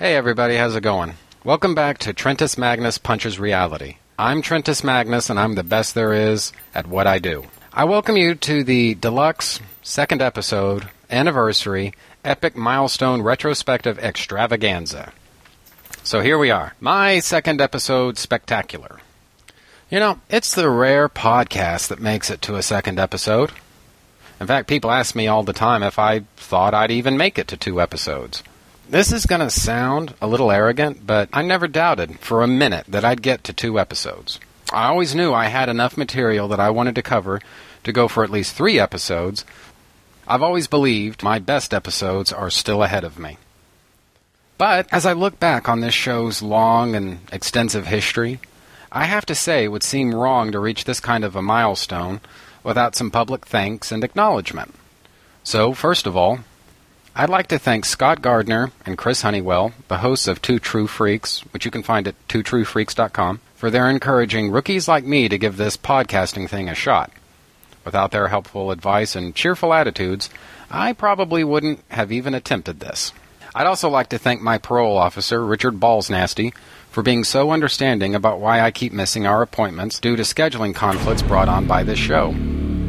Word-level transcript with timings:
Hey 0.00 0.16
everybody, 0.16 0.56
how's 0.56 0.74
it 0.74 0.80
going? 0.80 1.12
Welcome 1.44 1.74
back 1.74 1.98
to 1.98 2.14
Trentus 2.14 2.56
Magnus 2.56 2.96
Punches 2.96 3.38
Reality. 3.38 3.96
I'm 4.18 4.40
Trentus 4.40 4.82
Magnus 4.82 5.28
and 5.28 5.38
I'm 5.38 5.56
the 5.56 5.62
best 5.62 5.94
there 5.94 6.14
is 6.14 6.54
at 6.74 6.86
what 6.86 7.06
I 7.06 7.18
do. 7.18 7.44
I 7.70 7.84
welcome 7.84 8.16
you 8.16 8.34
to 8.34 8.64
the 8.64 8.94
deluxe 8.94 9.60
second 9.82 10.22
episode, 10.22 10.88
anniversary, 11.10 11.92
epic 12.24 12.56
milestone 12.56 13.20
retrospective 13.20 13.98
extravaganza. 13.98 15.12
So 16.02 16.22
here 16.22 16.38
we 16.38 16.50
are. 16.50 16.74
My 16.80 17.18
second 17.18 17.60
episode 17.60 18.16
spectacular. 18.16 19.00
You 19.90 19.98
know, 19.98 20.18
it's 20.30 20.54
the 20.54 20.70
rare 20.70 21.10
podcast 21.10 21.88
that 21.88 22.00
makes 22.00 22.30
it 22.30 22.40
to 22.40 22.56
a 22.56 22.62
second 22.62 22.98
episode. 22.98 23.52
In 24.40 24.46
fact, 24.46 24.66
people 24.66 24.90
ask 24.90 25.14
me 25.14 25.26
all 25.26 25.42
the 25.42 25.52
time 25.52 25.82
if 25.82 25.98
I 25.98 26.20
thought 26.38 26.72
I'd 26.72 26.90
even 26.90 27.18
make 27.18 27.38
it 27.38 27.48
to 27.48 27.58
two 27.58 27.82
episodes. 27.82 28.42
This 28.90 29.12
is 29.12 29.24
going 29.24 29.40
to 29.40 29.50
sound 29.50 30.14
a 30.20 30.26
little 30.26 30.50
arrogant, 30.50 31.06
but 31.06 31.28
I 31.32 31.42
never 31.42 31.68
doubted 31.68 32.18
for 32.18 32.42
a 32.42 32.48
minute 32.48 32.86
that 32.88 33.04
I'd 33.04 33.22
get 33.22 33.44
to 33.44 33.52
two 33.52 33.78
episodes. 33.78 34.40
I 34.72 34.88
always 34.88 35.14
knew 35.14 35.32
I 35.32 35.44
had 35.44 35.68
enough 35.68 35.96
material 35.96 36.48
that 36.48 36.58
I 36.58 36.70
wanted 36.70 36.96
to 36.96 37.02
cover 37.02 37.40
to 37.84 37.92
go 37.92 38.08
for 38.08 38.24
at 38.24 38.30
least 38.30 38.56
three 38.56 38.80
episodes. 38.80 39.44
I've 40.26 40.42
always 40.42 40.66
believed 40.66 41.22
my 41.22 41.38
best 41.38 41.72
episodes 41.72 42.32
are 42.32 42.50
still 42.50 42.82
ahead 42.82 43.04
of 43.04 43.16
me. 43.16 43.38
But 44.58 44.88
as 44.90 45.06
I 45.06 45.12
look 45.12 45.38
back 45.38 45.68
on 45.68 45.82
this 45.82 45.94
show's 45.94 46.42
long 46.42 46.96
and 46.96 47.20
extensive 47.32 47.86
history, 47.86 48.40
I 48.90 49.04
have 49.04 49.24
to 49.26 49.36
say 49.36 49.62
it 49.62 49.68
would 49.68 49.84
seem 49.84 50.12
wrong 50.12 50.50
to 50.50 50.58
reach 50.58 50.82
this 50.82 50.98
kind 50.98 51.22
of 51.22 51.36
a 51.36 51.42
milestone 51.42 52.20
without 52.64 52.96
some 52.96 53.12
public 53.12 53.46
thanks 53.46 53.92
and 53.92 54.02
acknowledgement. 54.02 54.74
So, 55.44 55.74
first 55.74 56.08
of 56.08 56.16
all, 56.16 56.40
I'd 57.14 57.28
like 57.28 57.48
to 57.48 57.58
thank 57.58 57.84
Scott 57.84 58.22
Gardner 58.22 58.70
and 58.86 58.96
Chris 58.96 59.22
Honeywell, 59.22 59.72
the 59.88 59.98
hosts 59.98 60.28
of 60.28 60.40
Two 60.40 60.58
True 60.58 60.86
Freaks, 60.86 61.40
which 61.52 61.64
you 61.64 61.70
can 61.70 61.82
find 61.82 62.06
at 62.06 62.14
twotruefreaks.com, 62.28 63.40
for 63.56 63.68
their 63.68 63.90
encouraging 63.90 64.50
rookies 64.50 64.86
like 64.86 65.04
me 65.04 65.28
to 65.28 65.36
give 65.36 65.56
this 65.56 65.76
podcasting 65.76 66.48
thing 66.48 66.68
a 66.68 66.74
shot. 66.74 67.10
Without 67.84 68.12
their 68.12 68.28
helpful 68.28 68.70
advice 68.70 69.16
and 69.16 69.34
cheerful 69.34 69.74
attitudes, 69.74 70.30
I 70.70 70.92
probably 70.92 71.42
wouldn't 71.42 71.82
have 71.88 72.12
even 72.12 72.32
attempted 72.32 72.78
this. 72.78 73.12
I'd 73.54 73.66
also 73.66 73.88
like 73.88 74.10
to 74.10 74.18
thank 74.18 74.40
my 74.40 74.58
parole 74.58 74.96
officer, 74.96 75.44
Richard 75.44 75.80
Ballsnasty, 75.80 76.54
for 76.90 77.02
being 77.02 77.24
so 77.24 77.50
understanding 77.50 78.14
about 78.14 78.38
why 78.38 78.60
I 78.60 78.70
keep 78.70 78.92
missing 78.92 79.26
our 79.26 79.42
appointments 79.42 79.98
due 79.98 80.14
to 80.14 80.22
scheduling 80.22 80.74
conflicts 80.74 81.22
brought 81.22 81.48
on 81.48 81.66
by 81.66 81.82
this 81.82 81.98
show. 81.98 82.34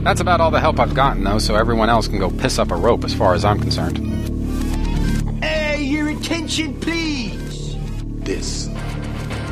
That's 0.04 0.20
about 0.20 0.42
all 0.42 0.50
the 0.50 0.60
help 0.60 0.80
I've 0.80 0.96
gotten, 0.96 1.24
though, 1.24 1.38
so 1.38 1.56
everyone 1.56 1.90
else 1.90 2.08
can 2.08 2.18
go 2.18 2.32
piss 2.32 2.58
up 2.58 2.72
a 2.72 2.76
rope 2.76 3.04
as 3.04 3.14
far 3.14 3.36
as 3.36 3.46
I'm 3.46 3.60
concerned. 3.60 4.00
Hey, 5.44 5.84
your 5.84 6.10
attention, 6.10 6.80
please. 6.80 7.78
This 8.24 8.68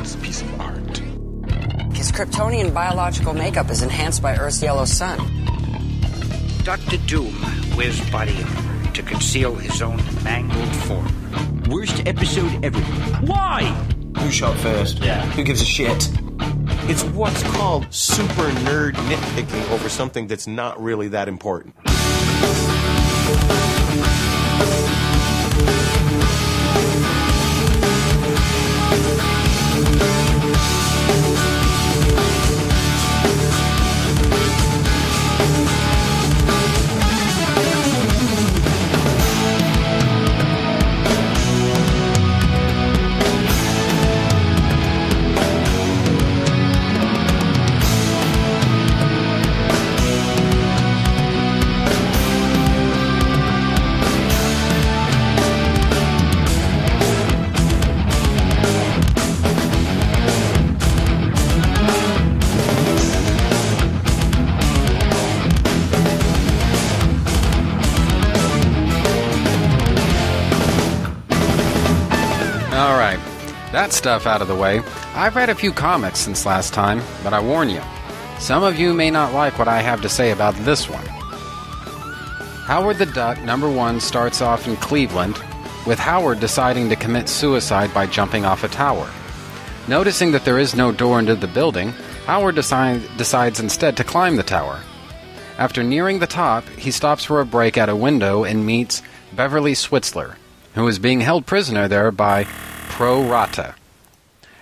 is 0.02 0.14
a 0.16 0.18
piece 0.18 0.42
of 0.42 0.60
art. 0.60 0.98
His 1.94 2.10
Kryptonian 2.10 2.74
biological 2.74 3.32
makeup 3.32 3.70
is 3.70 3.82
enhanced 3.82 4.22
by 4.22 4.36
Earth's 4.36 4.60
yellow 4.60 4.86
sun. 4.86 5.18
Dr. 6.64 6.96
Doom 7.06 7.34
wears 7.76 8.00
body 8.10 8.36
armor 8.42 8.90
to 8.92 9.02
conceal 9.02 9.54
his 9.54 9.80
own 9.80 9.98
mangled 10.24 10.74
form. 10.76 11.62
Worst 11.70 12.04
episode 12.08 12.64
ever. 12.64 12.80
Why? 13.24 13.62
Who 14.18 14.30
shot 14.32 14.56
first? 14.56 14.98
Yeah. 14.98 15.24
Who 15.30 15.44
gives 15.44 15.62
a 15.62 15.64
shit? 15.64 16.10
It's 16.90 17.04
what's 17.04 17.40
called 17.44 17.86
super 17.94 18.50
nerd 18.66 18.94
nitpicking 18.94 19.70
over 19.70 19.88
something 19.88 20.26
that's 20.26 20.48
not 20.48 20.82
really 20.82 21.06
that 21.06 21.28
important. 21.28 21.76
That 73.90 73.96
stuff 73.96 74.26
out 74.26 74.40
of 74.40 74.46
the 74.46 74.54
way. 74.54 74.80
I've 75.14 75.34
read 75.34 75.48
a 75.48 75.54
few 75.54 75.72
comics 75.72 76.20
since 76.20 76.46
last 76.46 76.72
time, 76.72 77.02
but 77.24 77.32
I 77.32 77.40
warn 77.40 77.68
you, 77.68 77.82
some 78.38 78.62
of 78.62 78.78
you 78.78 78.94
may 78.94 79.10
not 79.10 79.34
like 79.34 79.58
what 79.58 79.66
I 79.66 79.82
have 79.82 80.00
to 80.02 80.08
say 80.08 80.30
about 80.30 80.54
this 80.64 80.88
one. 80.88 81.04
Howard 82.66 82.98
the 82.98 83.06
Duck 83.06 83.42
number 83.42 83.68
one 83.68 83.98
starts 83.98 84.40
off 84.40 84.68
in 84.68 84.76
Cleveland, 84.76 85.36
with 85.86 85.98
Howard 85.98 86.38
deciding 86.38 86.88
to 86.88 86.96
commit 86.96 87.28
suicide 87.28 87.92
by 87.92 88.06
jumping 88.06 88.44
off 88.44 88.62
a 88.62 88.68
tower. 88.68 89.10
Noticing 89.88 90.30
that 90.32 90.44
there 90.44 90.58
is 90.58 90.76
no 90.76 90.92
door 90.92 91.18
into 91.18 91.34
the 91.34 91.48
building, 91.48 91.88
Howard 92.26 92.54
decide, 92.54 93.02
decides 93.16 93.58
instead 93.58 93.96
to 93.96 94.04
climb 94.04 94.36
the 94.36 94.44
tower. 94.44 94.80
After 95.58 95.82
nearing 95.82 96.20
the 96.20 96.28
top, 96.28 96.64
he 96.78 96.92
stops 96.92 97.24
for 97.24 97.40
a 97.40 97.46
break 97.46 97.76
at 97.76 97.88
a 97.88 97.96
window 97.96 98.44
and 98.44 98.64
meets 98.64 99.02
Beverly 99.32 99.72
Switzler, 99.72 100.36
who 100.74 100.86
is 100.86 101.00
being 101.00 101.22
held 101.22 101.44
prisoner 101.44 101.88
there 101.88 102.12
by 102.12 102.44
Pro 102.88 103.28
Rata. 103.28 103.74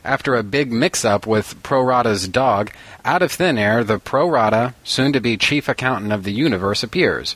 After 0.05 0.35
a 0.35 0.43
big 0.43 0.73
mix 0.73 1.05
up 1.05 1.27
with 1.27 1.63
Pro 1.63 1.83
Rata's 1.83 2.29
dog, 2.29 2.71
out 3.05 3.23
of 3.23 3.33
thin 3.33 3.59
air, 3.59 3.83
the 3.83 3.99
Pro 3.99 4.29
Rata, 4.29 4.75
soon 4.85 5.13
to 5.13 5.21
be 5.21 5.37
chief 5.37 5.69
accountant 5.69 6.13
of 6.13 6.25
the 6.25 6.33
universe, 6.33 6.83
appears. 6.83 7.35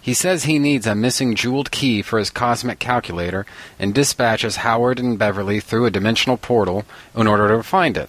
He 0.00 0.14
says 0.14 0.44
he 0.44 0.58
needs 0.58 0.86
a 0.86 0.94
missing 0.94 1.34
jeweled 1.34 1.70
key 1.70 2.00
for 2.00 2.18
his 2.18 2.30
cosmic 2.30 2.78
calculator 2.78 3.44
and 3.78 3.94
dispatches 3.94 4.56
Howard 4.56 4.98
and 4.98 5.18
Beverly 5.18 5.60
through 5.60 5.86
a 5.86 5.90
dimensional 5.90 6.38
portal 6.38 6.84
in 7.14 7.26
order 7.26 7.48
to 7.48 7.62
find 7.62 7.96
it. 7.98 8.08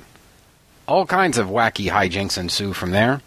All 0.88 1.06
kinds 1.06 1.38
of 1.38 1.48
wacky 1.48 1.90
hijinks 1.90 2.38
ensue 2.38 2.74
from 2.74 2.92
there. 2.92 3.22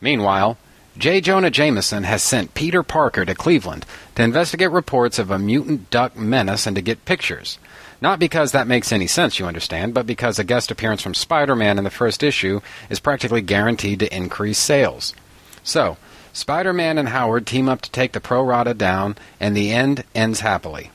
Meanwhile, 0.00 0.58
J. 0.98 1.20
Jonah 1.20 1.50
Jameson 1.50 2.02
has 2.02 2.22
sent 2.22 2.54
Peter 2.54 2.82
Parker 2.82 3.24
to 3.24 3.34
Cleveland 3.34 3.86
to 4.16 4.22
investigate 4.22 4.70
reports 4.70 5.18
of 5.18 5.30
a 5.30 5.38
mutant 5.38 5.88
duck 5.90 6.16
menace 6.16 6.66
and 6.66 6.76
to 6.76 6.82
get 6.82 7.04
pictures. 7.04 7.58
Not 8.02 8.18
because 8.18 8.50
that 8.50 8.66
makes 8.66 8.90
any 8.90 9.06
sense, 9.06 9.38
you 9.38 9.46
understand, 9.46 9.94
but 9.94 10.08
because 10.08 10.40
a 10.40 10.44
guest 10.44 10.72
appearance 10.72 11.02
from 11.02 11.14
Spider 11.14 11.54
Man 11.54 11.78
in 11.78 11.84
the 11.84 11.90
first 11.90 12.24
issue 12.24 12.60
is 12.90 12.98
practically 12.98 13.42
guaranteed 13.42 14.00
to 14.00 14.12
increase 14.14 14.58
sales. 14.58 15.14
So, 15.62 15.96
Spider 16.32 16.72
Man 16.72 16.98
and 16.98 17.10
Howard 17.10 17.46
team 17.46 17.68
up 17.68 17.80
to 17.82 17.90
take 17.92 18.10
the 18.10 18.20
Pro 18.20 18.42
Rata 18.42 18.74
down, 18.74 19.14
and 19.38 19.56
the 19.56 19.70
end 19.70 20.02
ends 20.16 20.40
happily. 20.40 20.90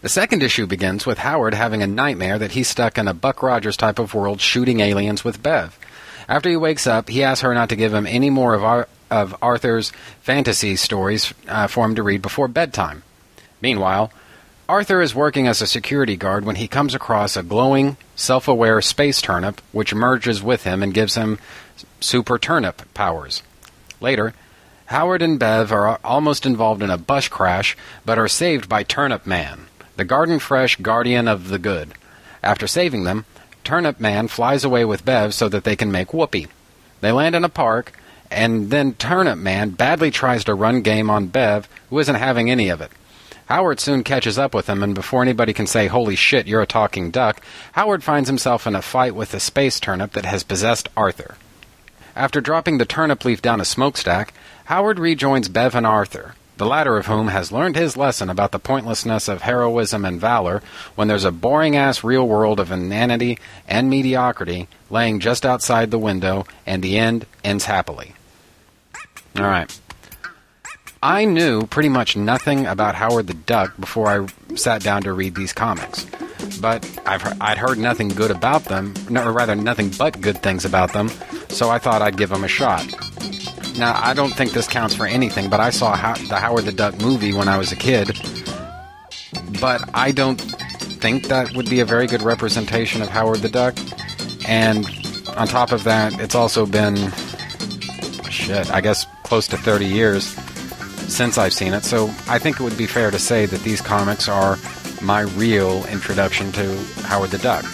The 0.00 0.08
second 0.08 0.44
issue 0.44 0.68
begins 0.68 1.06
with 1.06 1.18
Howard 1.18 1.54
having 1.54 1.82
a 1.82 1.88
nightmare 1.88 2.38
that 2.38 2.52
he's 2.52 2.68
stuck 2.68 2.96
in 2.96 3.08
a 3.08 3.14
Buck 3.14 3.42
Rogers 3.42 3.76
type 3.76 3.98
of 3.98 4.14
world 4.14 4.40
shooting 4.40 4.78
aliens 4.78 5.24
with 5.24 5.42
Bev. 5.42 5.76
After 6.28 6.48
he 6.48 6.56
wakes 6.56 6.86
up, 6.86 7.08
he 7.08 7.24
asks 7.24 7.42
her 7.42 7.52
not 7.52 7.70
to 7.70 7.76
give 7.76 7.92
him 7.92 8.06
any 8.06 8.30
more 8.30 8.54
of, 8.54 8.62
Ar- 8.62 8.88
of 9.10 9.34
Arthur's 9.42 9.90
fantasy 10.20 10.76
stories 10.76 11.34
uh, 11.48 11.66
for 11.66 11.84
him 11.84 11.96
to 11.96 12.04
read 12.04 12.22
before 12.22 12.46
bedtime. 12.46 13.02
Meanwhile, 13.60 14.12
Arthur 14.66 15.02
is 15.02 15.14
working 15.14 15.46
as 15.46 15.60
a 15.60 15.66
security 15.66 16.16
guard 16.16 16.46
when 16.46 16.56
he 16.56 16.68
comes 16.68 16.94
across 16.94 17.36
a 17.36 17.42
glowing, 17.42 17.98
self 18.16 18.48
aware 18.48 18.80
space 18.80 19.20
turnip 19.20 19.60
which 19.72 19.94
merges 19.94 20.42
with 20.42 20.64
him 20.64 20.82
and 20.82 20.94
gives 20.94 21.16
him 21.16 21.38
super 22.00 22.38
turnip 22.38 22.82
powers. 22.94 23.42
Later, 24.00 24.32
Howard 24.86 25.20
and 25.20 25.38
Bev 25.38 25.70
are 25.70 25.98
almost 26.02 26.46
involved 26.46 26.82
in 26.82 26.88
a 26.88 26.96
bus 26.96 27.28
crash 27.28 27.76
but 28.06 28.18
are 28.18 28.28
saved 28.28 28.66
by 28.66 28.82
Turnip 28.82 29.26
Man, 29.26 29.66
the 29.96 30.04
garden 30.04 30.38
fresh 30.38 30.76
guardian 30.76 31.28
of 31.28 31.48
the 31.48 31.58
good. 31.58 31.92
After 32.42 32.66
saving 32.66 33.04
them, 33.04 33.26
Turnip 33.64 34.00
Man 34.00 34.28
flies 34.28 34.64
away 34.64 34.86
with 34.86 35.04
Bev 35.04 35.34
so 35.34 35.46
that 35.50 35.64
they 35.64 35.76
can 35.76 35.92
make 35.92 36.14
whoopee. 36.14 36.48
They 37.02 37.12
land 37.12 37.34
in 37.34 37.44
a 37.44 37.50
park, 37.50 37.92
and 38.30 38.70
then 38.70 38.94
Turnip 38.94 39.38
Man 39.38 39.70
badly 39.70 40.10
tries 40.10 40.44
to 40.44 40.54
run 40.54 40.80
game 40.80 41.10
on 41.10 41.26
Bev, 41.26 41.68
who 41.90 41.98
isn't 41.98 42.14
having 42.14 42.50
any 42.50 42.70
of 42.70 42.80
it. 42.80 42.90
Howard 43.46 43.78
soon 43.78 44.04
catches 44.04 44.38
up 44.38 44.54
with 44.54 44.68
him, 44.68 44.82
and 44.82 44.94
before 44.94 45.22
anybody 45.22 45.52
can 45.52 45.66
say, 45.66 45.86
Holy 45.86 46.16
shit, 46.16 46.46
you're 46.46 46.62
a 46.62 46.66
talking 46.66 47.10
duck, 47.10 47.40
Howard 47.72 48.02
finds 48.02 48.28
himself 48.28 48.66
in 48.66 48.74
a 48.74 48.82
fight 48.82 49.14
with 49.14 49.34
a 49.34 49.40
space 49.40 49.78
turnip 49.78 50.12
that 50.12 50.24
has 50.24 50.42
possessed 50.42 50.88
Arthur. 50.96 51.36
After 52.16 52.40
dropping 52.40 52.78
the 52.78 52.86
turnip 52.86 53.24
leaf 53.24 53.42
down 53.42 53.60
a 53.60 53.64
smokestack, 53.64 54.32
Howard 54.66 54.98
rejoins 54.98 55.48
Bev 55.48 55.74
and 55.74 55.86
Arthur. 55.86 56.34
the 56.56 56.66
latter 56.66 56.96
of 56.96 57.06
whom 57.06 57.28
has 57.28 57.50
learned 57.50 57.74
his 57.74 57.96
lesson 57.96 58.30
about 58.30 58.52
the 58.52 58.58
pointlessness 58.58 59.26
of 59.28 59.42
heroism 59.42 60.04
and 60.04 60.20
valor 60.20 60.62
when 60.94 61.08
there's 61.08 61.24
a 61.24 61.32
boring 61.32 61.76
ass 61.76 62.04
real 62.04 62.26
world 62.26 62.60
of 62.60 62.70
inanity 62.70 63.38
and 63.66 63.90
mediocrity 63.90 64.68
laying 64.90 65.18
just 65.18 65.44
outside 65.44 65.90
the 65.90 65.98
window, 65.98 66.46
and 66.64 66.82
the 66.82 66.96
end 66.96 67.26
ends 67.42 67.64
happily. 67.64 68.14
All 69.36 69.42
right. 69.44 69.80
I 71.04 71.26
knew 71.26 71.66
pretty 71.66 71.90
much 71.90 72.16
nothing 72.16 72.64
about 72.64 72.94
Howard 72.94 73.26
the 73.26 73.34
Duck 73.34 73.76
before 73.78 74.08
I 74.08 74.54
sat 74.56 74.82
down 74.82 75.02
to 75.02 75.12
read 75.12 75.34
these 75.34 75.52
comics, 75.52 76.06
but 76.62 76.82
I've 77.04 77.22
I'd 77.42 77.58
heard 77.58 77.76
nothing 77.76 78.08
good 78.08 78.30
about 78.30 78.64
them, 78.64 78.94
or 79.10 79.30
rather 79.30 79.54
nothing 79.54 79.90
but 79.90 80.18
good 80.22 80.42
things 80.42 80.64
about 80.64 80.94
them, 80.94 81.10
so 81.50 81.68
I 81.68 81.78
thought 81.78 82.00
I'd 82.00 82.16
give 82.16 82.30
them 82.30 82.42
a 82.42 82.48
shot. 82.48 82.86
Now, 83.76 84.00
I 84.02 84.14
don't 84.14 84.32
think 84.32 84.52
this 84.52 84.66
counts 84.66 84.94
for 84.94 85.06
anything, 85.06 85.50
but 85.50 85.60
I 85.60 85.68
saw 85.68 85.94
the 86.14 86.36
Howard 86.36 86.64
the 86.64 86.72
Duck 86.72 86.98
movie 87.02 87.34
when 87.34 87.48
I 87.48 87.58
was 87.58 87.70
a 87.70 87.76
kid, 87.76 88.18
but 89.60 89.82
I 89.92 90.10
don't 90.10 90.40
think 90.40 91.26
that 91.26 91.54
would 91.54 91.68
be 91.68 91.80
a 91.80 91.84
very 91.84 92.06
good 92.06 92.22
representation 92.22 93.02
of 93.02 93.10
Howard 93.10 93.40
the 93.40 93.50
Duck. 93.50 93.76
And 94.48 94.86
on 95.36 95.48
top 95.48 95.70
of 95.70 95.84
that, 95.84 96.18
it's 96.18 96.34
also 96.34 96.64
been 96.64 96.96
shit, 98.30 98.72
I 98.72 98.80
guess 98.80 99.04
close 99.22 99.46
to 99.48 99.58
30 99.58 99.84
years 99.84 100.34
since 101.08 101.38
I've 101.38 101.52
seen 101.52 101.74
it. 101.74 101.84
So 101.84 102.06
I 102.28 102.38
think 102.38 102.60
it 102.60 102.62
would 102.62 102.76
be 102.76 102.86
fair 102.86 103.10
to 103.10 103.18
say 103.18 103.46
that 103.46 103.60
these 103.60 103.80
comics 103.80 104.28
are 104.28 104.58
my 105.02 105.22
real 105.22 105.84
introduction 105.86 106.52
to 106.52 106.76
Howard 107.02 107.30
the 107.30 107.38
Duck. 107.38 107.64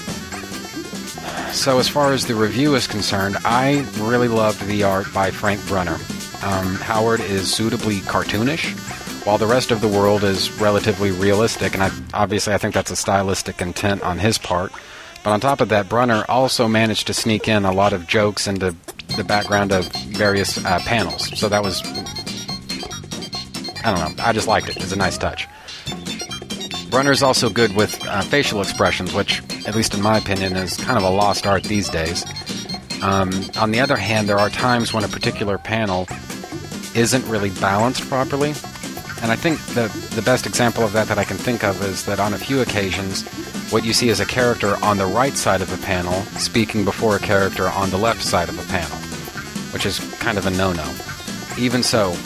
So 1.52 1.78
as 1.78 1.88
far 1.88 2.12
as 2.12 2.26
the 2.26 2.34
review 2.34 2.74
is 2.74 2.86
concerned, 2.86 3.36
I 3.44 3.86
really 3.98 4.28
loved 4.28 4.64
the 4.66 4.84
art 4.84 5.12
by 5.12 5.30
Frank 5.30 5.66
Brunner. 5.66 5.98
Um, 6.42 6.76
Howard 6.76 7.20
is 7.20 7.52
suitably 7.52 7.96
cartoonish, 7.98 9.26
while 9.26 9.36
the 9.36 9.46
rest 9.46 9.70
of 9.70 9.80
the 9.80 9.88
world 9.88 10.24
is 10.24 10.50
relatively 10.60 11.10
realistic, 11.10 11.74
and 11.74 11.82
I, 11.82 11.90
obviously 12.14 12.54
I 12.54 12.58
think 12.58 12.74
that's 12.74 12.90
a 12.90 12.96
stylistic 12.96 13.60
intent 13.60 14.02
on 14.02 14.18
his 14.18 14.38
part. 14.38 14.72
But 15.22 15.32
on 15.32 15.40
top 15.40 15.60
of 15.60 15.68
that, 15.68 15.88
Brunner 15.88 16.24
also 16.28 16.66
managed 16.66 17.06
to 17.08 17.14
sneak 17.14 17.46
in 17.46 17.66
a 17.66 17.72
lot 17.72 17.92
of 17.92 18.06
jokes 18.06 18.46
into 18.46 18.74
the 19.16 19.24
background 19.24 19.70
of 19.70 19.84
various 20.06 20.64
uh, 20.64 20.78
panels. 20.80 21.38
So 21.38 21.48
that 21.50 21.62
was, 21.62 21.82
I 23.84 23.94
don't 23.94 24.16
know, 24.16 24.22
I 24.22 24.32
just 24.32 24.48
liked 24.48 24.68
it. 24.68 24.76
It's 24.76 24.92
a 24.92 24.96
nice 24.96 25.18
touch. 25.18 25.48
Brunner's 26.90 27.22
also 27.22 27.48
good 27.48 27.74
with 27.76 28.04
uh, 28.06 28.20
facial 28.22 28.60
expressions, 28.60 29.14
which, 29.14 29.42
at 29.66 29.74
least 29.74 29.94
in 29.94 30.02
my 30.02 30.18
opinion, 30.18 30.56
is 30.56 30.76
kind 30.76 30.98
of 30.98 31.04
a 31.04 31.10
lost 31.10 31.46
art 31.46 31.62
these 31.62 31.88
days. 31.88 32.24
Um, 33.02 33.30
on 33.56 33.70
the 33.70 33.80
other 33.80 33.96
hand, 33.96 34.28
there 34.28 34.38
are 34.38 34.50
times 34.50 34.92
when 34.92 35.04
a 35.04 35.08
particular 35.08 35.56
panel 35.56 36.06
isn't 36.94 37.24
really 37.26 37.50
balanced 37.50 38.02
properly. 38.08 38.50
And 39.22 39.30
I 39.30 39.36
think 39.36 39.60
the, 39.68 39.88
the 40.14 40.22
best 40.22 40.46
example 40.46 40.84
of 40.84 40.92
that 40.92 41.06
that 41.08 41.18
I 41.18 41.24
can 41.24 41.36
think 41.36 41.62
of 41.62 41.82
is 41.82 42.04
that 42.06 42.18
on 42.18 42.34
a 42.34 42.38
few 42.38 42.60
occasions, 42.60 43.22
what 43.70 43.84
you 43.84 43.92
see 43.92 44.08
is 44.08 44.18
a 44.18 44.26
character 44.26 44.76
on 44.82 44.98
the 44.98 45.06
right 45.06 45.36
side 45.36 45.62
of 45.62 45.72
a 45.72 45.86
panel 45.86 46.22
speaking 46.38 46.84
before 46.84 47.16
a 47.16 47.20
character 47.20 47.68
on 47.68 47.90
the 47.90 47.98
left 47.98 48.22
side 48.22 48.48
of 48.48 48.58
a 48.58 48.68
panel, 48.68 48.96
which 49.72 49.86
is 49.86 50.00
kind 50.18 50.38
of 50.38 50.46
a 50.46 50.50
no 50.50 50.72
no. 50.72 50.94
Even 51.58 51.82
so, 51.82 52.16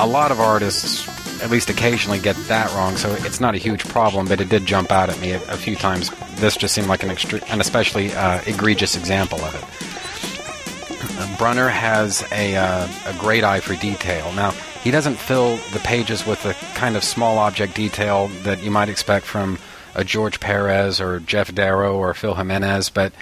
a 0.00 0.06
lot 0.06 0.32
of 0.32 0.40
artists 0.40 1.06
at 1.42 1.50
least 1.50 1.68
occasionally 1.68 2.18
get 2.18 2.34
that 2.48 2.72
wrong, 2.72 2.96
so 2.96 3.12
it's 3.20 3.40
not 3.40 3.54
a 3.54 3.58
huge 3.58 3.86
problem, 3.88 4.26
but 4.26 4.40
it 4.40 4.48
did 4.48 4.64
jump 4.64 4.90
out 4.90 5.10
at 5.10 5.20
me 5.20 5.32
a, 5.32 5.36
a 5.48 5.56
few 5.56 5.76
times. 5.76 6.10
This 6.36 6.56
just 6.56 6.74
seemed 6.74 6.88
like 6.88 7.02
an, 7.02 7.10
extre- 7.10 7.42
an 7.52 7.60
especially 7.60 8.12
uh, 8.12 8.40
egregious 8.46 8.96
example 8.96 9.38
of 9.40 9.54
it. 9.54 11.38
Brunner 11.38 11.68
has 11.68 12.26
a, 12.32 12.56
uh, 12.56 12.88
a 13.06 13.14
great 13.14 13.44
eye 13.44 13.60
for 13.60 13.74
detail. 13.76 14.32
Now, 14.32 14.50
he 14.82 14.90
doesn't 14.90 15.16
fill 15.16 15.56
the 15.72 15.80
pages 15.80 16.26
with 16.26 16.42
the 16.42 16.54
kind 16.74 16.96
of 16.96 17.04
small 17.04 17.38
object 17.38 17.74
detail 17.74 18.28
that 18.42 18.62
you 18.62 18.70
might 18.70 18.88
expect 18.88 19.26
from 19.26 19.58
a 19.94 20.04
George 20.04 20.40
Perez 20.40 21.00
or 21.00 21.20
Geof 21.20 21.54
Darrow 21.54 21.96
or 21.96 22.14
Phil 22.14 22.34
Jimenez, 22.34 22.90
but 22.90 23.12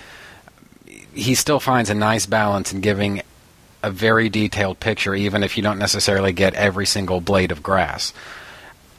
he 1.13 1.35
still 1.35 1.61
finds 1.61 1.91
a 1.91 1.95
nice 1.95 2.27
balance 2.27 2.73
in 2.73 2.81
giving 2.81 3.23
a 3.83 3.91
very 3.91 4.29
detailed 4.29 4.81
picture, 4.81 5.15
even 5.15 5.43
if 5.43 5.57
you 5.57 5.63
don't 5.63 5.79
necessarily 5.79 6.33
get 6.33 6.55
every 6.55 6.87
single 6.87 7.21
blade 7.21 7.53
of 7.53 7.63
grass. 7.63 8.13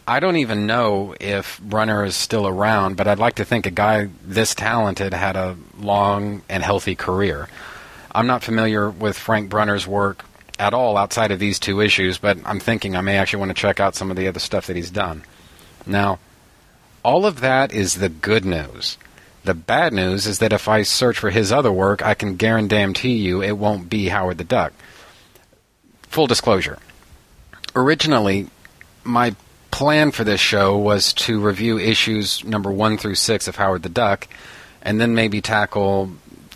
I 0.08 0.20
don't 0.20 0.38
even 0.38 0.66
know 0.66 1.16
if 1.20 1.60
Brunner 1.62 2.04
is 2.04 2.16
still 2.16 2.48
around, 2.48 2.98
but 2.98 3.08
I'd 3.08 3.20
like 3.20 3.36
to 3.36 3.46
think 3.46 3.66
a 3.68 3.72
guy 3.72 4.10
this 4.24 4.56
talented 4.56 5.14
had 5.14 5.36
a 5.36 5.56
long 5.78 6.42
and 6.50 6.64
healthy 6.64 6.96
career. 6.96 7.48
I'm 8.12 8.26
not 8.26 8.44
familiar 8.44 8.90
with 8.90 9.18
Frank 9.18 9.50
Brunner's 9.50 9.86
work 9.86 10.26
at 10.58 10.74
all 10.74 10.98
outside 10.98 11.32
of 11.32 11.40
these 11.40 11.60
two 11.60 11.80
issues, 11.80 12.18
but 12.18 12.38
I'm 12.44 12.60
thinking 12.60 12.96
I 12.96 13.02
may 13.02 13.18
actually 13.18 13.40
want 13.40 13.50
to 13.50 13.62
check 13.62 13.80
out 13.80 13.96
some 13.96 14.10
of 14.10 14.18
the 14.18 14.28
other 14.28 14.40
stuff 14.40 14.68
that 14.68 14.76
he's 14.76 14.90
done. 14.90 15.24
Now, 15.86 16.20
all 17.04 17.26
of 17.26 17.42
that 17.42 17.72
is 17.72 17.96
the 17.96 18.10
good 18.10 18.46
news. 18.46 18.98
The 19.50 19.56
bad 19.56 19.94
news 19.94 20.28
is 20.28 20.38
that 20.38 20.54
if 20.54 20.68
I 20.68 20.84
search 20.84 21.18
for 21.18 21.32
his 21.32 21.52
other 21.52 21.72
work, 21.72 22.06
I 22.06 22.14
can 22.14 22.36
guarantee 22.36 23.16
you 23.16 23.42
it 23.42 23.58
won't 23.58 23.90
be 23.90 24.10
Howard 24.10 24.38
the 24.38 24.44
Duck. 24.44 24.74
Full 26.04 26.28
disclosure. 26.28 26.78
Originally, 27.76 28.46
my 29.04 29.36
plan 29.72 30.12
for 30.12 30.24
this 30.24 30.40
show 30.40 30.78
was 30.78 31.14
to 31.14 31.40
review 31.40 31.80
issues 31.80 32.44
number 32.44 32.72
1 32.72 33.00
through 33.00 33.16
6 33.16 33.48
of 33.48 33.56
Howard 33.56 33.82
the 33.82 33.90
Duck, 33.90 34.28
and 34.84 35.02
then 35.02 35.16
maybe 35.16 35.42
tackle 35.42 36.12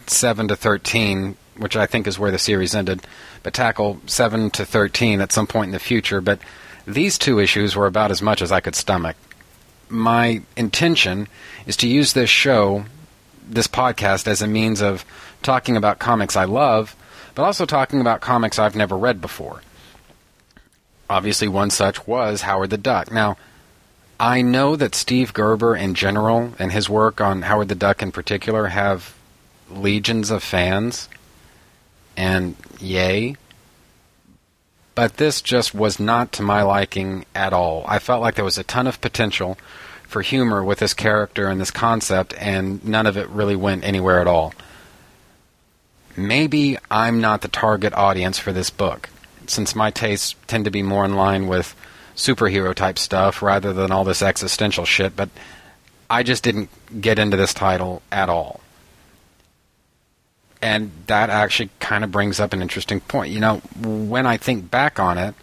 7 0.06 0.50
to 0.50 0.56
13, 0.56 1.36
which 1.58 1.76
I 1.76 1.88
think 1.88 2.06
is 2.06 2.20
where 2.20 2.30
the 2.30 2.38
series 2.38 2.76
ended, 2.76 3.08
but 3.42 3.56
tackle 3.56 4.02
7 4.06 4.52
to 4.52 4.66
13 4.66 5.20
at 5.20 5.32
some 5.32 5.48
point 5.48 5.70
in 5.70 5.74
the 5.74 5.80
future. 5.80 6.22
But 6.22 6.38
these 6.86 7.18
two 7.18 7.40
issues 7.40 7.76
were 7.76 7.88
about 7.88 8.12
as 8.12 8.22
much 8.22 8.44
as 8.44 8.52
I 8.52 8.60
could 8.60 8.76
stomach 8.76 9.16
my 9.94 10.42
intention 10.58 11.28
is 11.66 11.78
to 11.78 11.88
use 11.88 12.14
this 12.14 12.30
show, 12.30 12.86
this 13.48 13.68
podcast, 13.68 14.28
as 14.28 14.42
a 14.42 14.48
means 14.48 14.82
of 14.82 15.06
talking 15.42 15.78
about 15.78 16.00
comics 16.00 16.36
I 16.36 16.46
love, 16.46 16.96
but 17.36 17.44
also 17.44 17.66
talking 17.66 18.02
about 18.02 18.22
comics 18.22 18.60
I've 18.60 18.76
never 18.76 18.98
read 18.98 19.22
before. 19.22 19.62
Obviously, 21.10 21.48
one 21.48 21.70
such 21.70 22.08
was 22.08 22.42
Howard 22.42 22.72
the 22.72 22.78
Duck. 22.78 23.12
Now, 23.12 23.38
I 24.20 24.42
know 24.42 24.76
that 24.76 24.96
Steve 24.96 25.34
Gerber 25.34 25.76
in 25.76 25.96
general 25.96 26.54
and 26.58 26.72
his 26.72 26.90
work 26.90 27.22
on 27.22 27.44
Howard 27.44 27.70
the 27.70 27.76
Duck 27.76 28.02
in 28.02 28.12
particular 28.12 28.68
have 28.68 29.14
legions 29.70 30.32
of 30.32 30.44
fans, 30.44 31.10
and 32.16 32.56
yay. 32.80 33.36
But 34.96 35.18
this 35.18 35.42
just 35.42 35.74
was 35.74 36.00
not 36.00 36.32
to 36.34 36.44
my 36.44 36.62
liking 36.62 37.26
at 37.34 37.52
all. 37.52 37.84
I 37.88 38.00
felt 38.00 38.22
like 38.22 38.36
there 38.36 38.46
was 38.46 38.60
a 38.60 38.64
ton 38.64 38.86
of 38.86 39.02
potential 39.02 39.58
for 40.14 40.22
humor 40.22 40.64
with 40.64 40.78
this 40.78 40.94
character 40.94 41.48
and 41.48 41.60
this 41.60 41.72
concept, 41.72 42.36
and 42.38 42.86
none 42.86 43.08
of 43.08 43.18
it 43.18 43.28
really 43.30 43.56
went 43.56 43.84
anywhere 43.84 44.22
at 44.22 44.28
all. 44.28 44.54
Maybe 46.16 46.78
I'm 46.92 47.20
not 47.20 47.42
the 47.42 47.48
target 47.48 47.94
audience 47.96 48.38
for 48.38 48.54
this 48.54 48.70
book, 48.70 49.10
since 49.48 49.76
my 49.76 49.90
tastes 49.90 50.36
tend 50.46 50.66
to 50.66 50.72
be 50.72 50.84
more 50.84 51.04
in 51.04 51.16
line 51.16 51.48
with 51.48 51.76
superhero 52.16 52.76
type 52.76 53.00
stuff 53.00 53.42
rather 53.42 53.74
than 53.74 53.92
all 53.92 54.04
this 54.04 54.22
existential 54.22 54.86
shit, 54.86 55.16
but 55.16 55.30
I 56.12 56.22
just 56.22 56.44
didn't 56.44 56.70
get 57.02 57.18
into 57.18 57.36
this 57.36 57.56
title 57.56 58.04
at 58.12 58.30
all. 58.30 58.60
And 60.62 60.92
that 61.08 61.32
actually 61.32 61.72
kind 61.80 62.04
of 62.04 62.12
brings 62.12 62.40
up 62.40 62.54
an 62.54 62.62
interesting 62.62 63.02
point. 63.02 63.34
You 63.34 63.40
know, 63.40 63.58
when 63.82 64.28
I 64.28 64.38
think 64.38 64.70
back 64.70 65.00
on 65.00 65.18
it, 65.18 65.34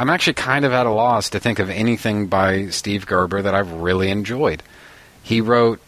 I'm 0.00 0.08
actually 0.08 0.32
kind 0.32 0.64
of 0.64 0.72
at 0.72 0.86
a 0.86 0.90
loss 0.90 1.28
to 1.28 1.38
think 1.38 1.58
of 1.58 1.68
anything 1.68 2.28
by 2.28 2.68
Steve 2.68 3.04
Gerber 3.04 3.42
that 3.42 3.54
I've 3.54 3.70
really 3.70 4.08
enjoyed. 4.08 4.62
He 5.22 5.42
wrote, 5.42 5.78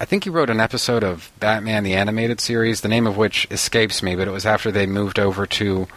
I 0.00 0.04
think 0.04 0.22
he 0.22 0.30
wrote 0.30 0.50
an 0.50 0.60
episode 0.60 1.02
of 1.02 1.32
Batman 1.40 1.82
the 1.82 1.94
Animated 1.94 2.40
Series, 2.40 2.80
the 2.80 2.86
name 2.88 3.08
of 3.08 3.16
which 3.16 3.48
escapes 3.50 4.04
me, 4.04 4.14
but 4.14 4.28
it 4.28 4.30
was 4.30 4.46
after 4.46 4.70
they 4.70 4.86
moved 4.86 5.18
over 5.18 5.46
to 5.46 5.88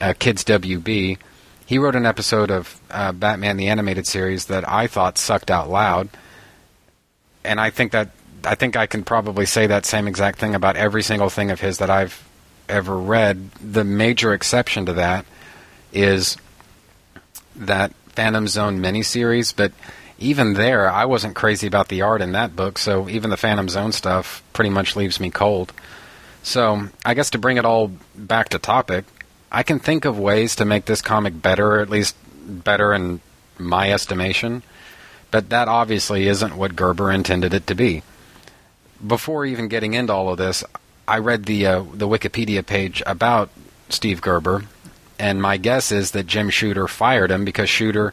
uh, 0.00 0.14
Kids 0.18 0.42
WB. 0.42 1.18
He 1.66 1.76
wrote 1.76 1.96
an 1.96 2.06
episode 2.06 2.50
of 2.50 2.80
uh, 2.90 3.12
Batman 3.12 3.58
the 3.58 3.68
Animated 3.68 4.06
Series 4.06 4.46
that 4.46 4.66
I 4.66 4.86
thought 4.86 5.18
sucked 5.18 5.50
out 5.50 5.68
loud, 5.68 6.08
and 7.44 7.60
I 7.60 7.68
think 7.68 7.92
that 7.92 8.08
I 8.42 8.54
think 8.54 8.74
I 8.74 8.86
can 8.86 9.04
probably 9.04 9.44
say 9.44 9.66
that 9.66 9.84
same 9.84 10.08
exact 10.08 10.38
thing 10.38 10.54
about 10.54 10.76
every 10.76 11.02
single 11.02 11.28
thing 11.28 11.50
of 11.50 11.60
his 11.60 11.76
that 11.76 11.90
I've 11.90 12.26
ever 12.70 12.96
read. 12.96 13.50
The 13.60 13.84
major 13.84 14.32
exception 14.32 14.86
to 14.86 14.94
that 14.94 15.26
is 15.92 16.38
that 17.56 17.92
Phantom 18.08 18.48
Zone 18.48 18.80
miniseries, 18.80 19.54
but 19.54 19.72
even 20.18 20.54
there, 20.54 20.90
I 20.90 21.04
wasn't 21.04 21.36
crazy 21.36 21.66
about 21.66 21.88
the 21.88 22.02
art 22.02 22.22
in 22.22 22.32
that 22.32 22.56
book, 22.56 22.78
so 22.78 23.08
even 23.08 23.30
the 23.30 23.36
Phantom 23.36 23.68
Zone 23.68 23.92
stuff 23.92 24.42
pretty 24.52 24.70
much 24.70 24.96
leaves 24.96 25.20
me 25.20 25.30
cold. 25.30 25.72
So, 26.42 26.88
I 27.04 27.14
guess 27.14 27.30
to 27.30 27.38
bring 27.38 27.56
it 27.56 27.64
all 27.64 27.92
back 28.14 28.50
to 28.50 28.58
topic, 28.58 29.04
I 29.50 29.62
can 29.62 29.78
think 29.78 30.04
of 30.04 30.18
ways 30.18 30.56
to 30.56 30.64
make 30.64 30.86
this 30.86 31.02
comic 31.02 31.42
better, 31.42 31.76
or 31.76 31.80
at 31.80 31.90
least 31.90 32.16
better 32.46 32.94
in 32.94 33.20
my 33.58 33.92
estimation, 33.92 34.62
but 35.30 35.50
that 35.50 35.68
obviously 35.68 36.28
isn't 36.28 36.56
what 36.56 36.76
Gerber 36.76 37.10
intended 37.10 37.52
it 37.52 37.66
to 37.66 37.74
be. 37.74 38.02
Before 39.04 39.44
even 39.44 39.68
getting 39.68 39.94
into 39.94 40.12
all 40.12 40.30
of 40.30 40.38
this, 40.38 40.64
I 41.06 41.18
read 41.18 41.44
the 41.44 41.66
uh, 41.66 41.84
the 41.92 42.08
Wikipedia 42.08 42.64
page 42.64 43.02
about 43.06 43.50
Steve 43.88 44.20
Gerber, 44.20 44.64
And 45.18 45.40
my 45.40 45.56
guess 45.56 45.92
is 45.92 46.10
that 46.12 46.26
Jim 46.26 46.50
Shooter 46.50 46.86
fired 46.88 47.30
him 47.30 47.44
because 47.44 47.70
Shooter 47.70 48.12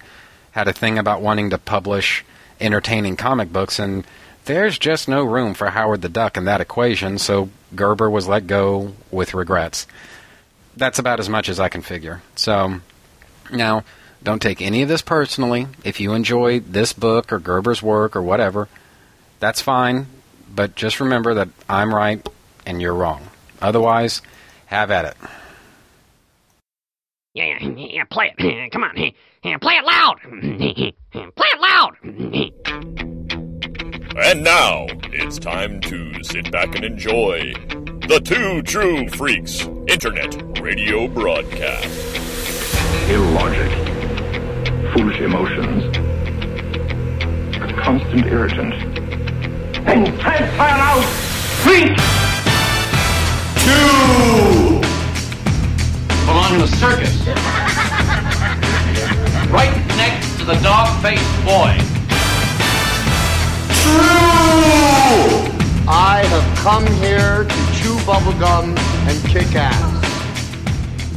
had 0.52 0.68
a 0.68 0.74
thing 0.74 0.98
about 0.98 1.22
wanting 1.22 1.50
to 1.50 1.58
publish 1.58 2.24
entertaining 2.62 3.18
comic 3.18 3.52
books, 3.52 3.80
and 3.80 4.06
there's 4.46 4.78
just 4.78 5.08
no 5.08 5.24
room 5.24 5.54
for 5.54 5.70
Howard 5.70 6.02
the 6.02 6.10
Duck 6.10 6.38
in 6.38 6.46
that 6.46 6.62
equation, 6.62 7.18
so 7.18 7.50
Gerber 7.76 8.10
was 8.10 8.28
let 8.28 8.48
go 8.48 8.94
with 9.12 9.34
regrets. 9.34 9.88
That's 10.76 11.00
about 11.00 11.20
as 11.20 11.30
much 11.30 11.50
as 11.50 11.60
I 11.60 11.70
can 11.70 11.82
figure. 11.82 12.22
So, 12.36 12.80
now, 13.52 13.84
don't 14.24 14.42
take 14.42 14.62
any 14.62 14.82
of 14.82 14.90
this 14.90 15.02
personally. 15.02 15.68
If 15.84 16.00
you 16.00 16.14
enjoy 16.14 16.60
this 16.60 16.94
book 16.94 17.34
or 17.34 17.40
Gerber's 17.40 17.82
work 17.82 18.16
or 18.16 18.22
whatever, 18.22 18.70
that's 19.40 19.62
fine, 19.62 20.08
but 20.54 20.76
just 20.76 21.00
remember 21.00 21.34
that 21.34 21.50
I'm 21.68 21.94
right 21.94 22.26
and 22.66 22.82
you're 22.82 22.94
wrong. 22.94 23.28
Otherwise, 23.62 24.22
have 24.68 24.92
at 24.92 25.06
it. 25.06 25.18
Yeah, 27.34 27.58
yeah, 27.60 27.70
yeah, 27.76 28.04
play 28.06 28.32
it. 28.38 28.72
Come 28.72 28.84
on. 28.84 28.96
Yeah, 29.46 29.58
play 29.58 29.74
it 29.74 29.84
loud. 29.84 30.22
Play 30.32 30.94
it 31.12 31.60
loud. 31.60 31.98
And 34.26 34.42
now, 34.42 34.86
it's 35.12 35.38
time 35.38 35.82
to 35.82 36.24
sit 36.24 36.50
back 36.50 36.76
and 36.76 36.86
enjoy 36.86 37.52
the 38.08 38.22
Two 38.24 38.62
True 38.62 39.10
Freaks 39.10 39.68
Internet 39.90 40.62
Radio 40.62 41.10
Broadcast. 41.10 41.90
illogic, 43.10 43.70
foolish 44.94 45.20
emotions, 45.20 45.98
a 47.58 47.74
constant 47.82 48.26
irritant. 48.26 48.74
And 49.86 50.08
transfer 50.22 50.62
out, 50.62 51.04
freak! 51.66 51.98
Two! 53.60 54.53
in 56.62 56.68
circus. 56.68 57.26
Right 59.50 59.74
next 59.98 60.38
to 60.40 60.46
the 60.46 60.56
dog-faced 60.62 61.46
boy. 61.46 61.78
True! 63.82 65.50
I 65.88 66.24
have 66.28 66.58
come 66.60 66.86
here 67.02 67.44
to 67.44 67.56
chew 67.74 67.98
bubblegum 68.06 68.78
and 68.78 69.30
kick 69.30 69.56
ass. 69.56 70.04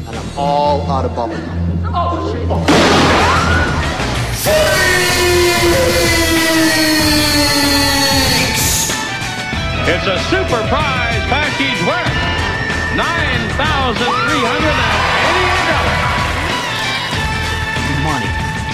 And 0.07 0.17
I'm 0.17 0.39
all 0.39 0.91
out 0.91 1.05
of 1.05 1.13
bubblegum. 1.13 1.83
Oh, 1.93 2.33
shit. 2.33 2.47
It's 9.89 10.07
a 10.07 10.19
super 10.31 10.63
prize 10.69 11.25
package 11.29 11.81
worth 11.87 12.13
9,300 12.97 15.06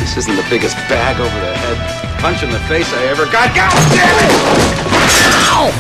This 0.03 0.17
isn't 0.17 0.35
the 0.35 0.47
biggest 0.51 0.75
bag 0.91 1.21
over 1.21 1.31
the 1.31 1.55
head 1.55 1.79
punch 2.19 2.43
in 2.43 2.51
the 2.51 2.59
face 2.67 2.93
I 2.93 3.05
ever 3.07 3.25
got. 3.27 3.55
God 3.55 3.71
damn 3.95 4.19
it! 4.19 4.31
Ow! 5.47 5.71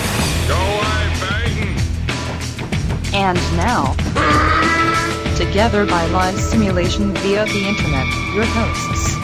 And 3.13 3.37
now, 3.59 3.99
together 5.35 5.85
by 5.87 6.07
live 6.15 6.39
simulation 6.39 7.13
via 7.15 7.47
the 7.47 7.67
internet, 7.67 8.07
your 8.31 8.47
hosts, 8.47 9.19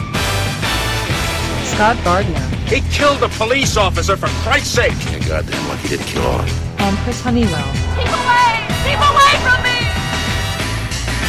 Scott 1.71 1.95
Gardner 2.03 2.45
He 2.67 2.81
killed 2.91 3.23
a 3.23 3.29
police 3.29 3.77
officer, 3.77 4.17
for 4.17 4.27
Christ's 4.43 4.75
sake! 4.75 4.93
You're 5.11 5.21
goddamn 5.21 5.65
lucky 5.69 5.87
he 5.87 5.95
didn't 5.95 6.07
kill 6.07 6.23
all. 6.23 6.41
and 6.83 6.97
Chris 7.07 7.21
Honeywell. 7.21 7.71
Keep 7.95 8.11
away! 8.11 8.67
Keep 8.83 8.99
away 8.99 9.33
from 9.47 9.63
me! 9.63 9.79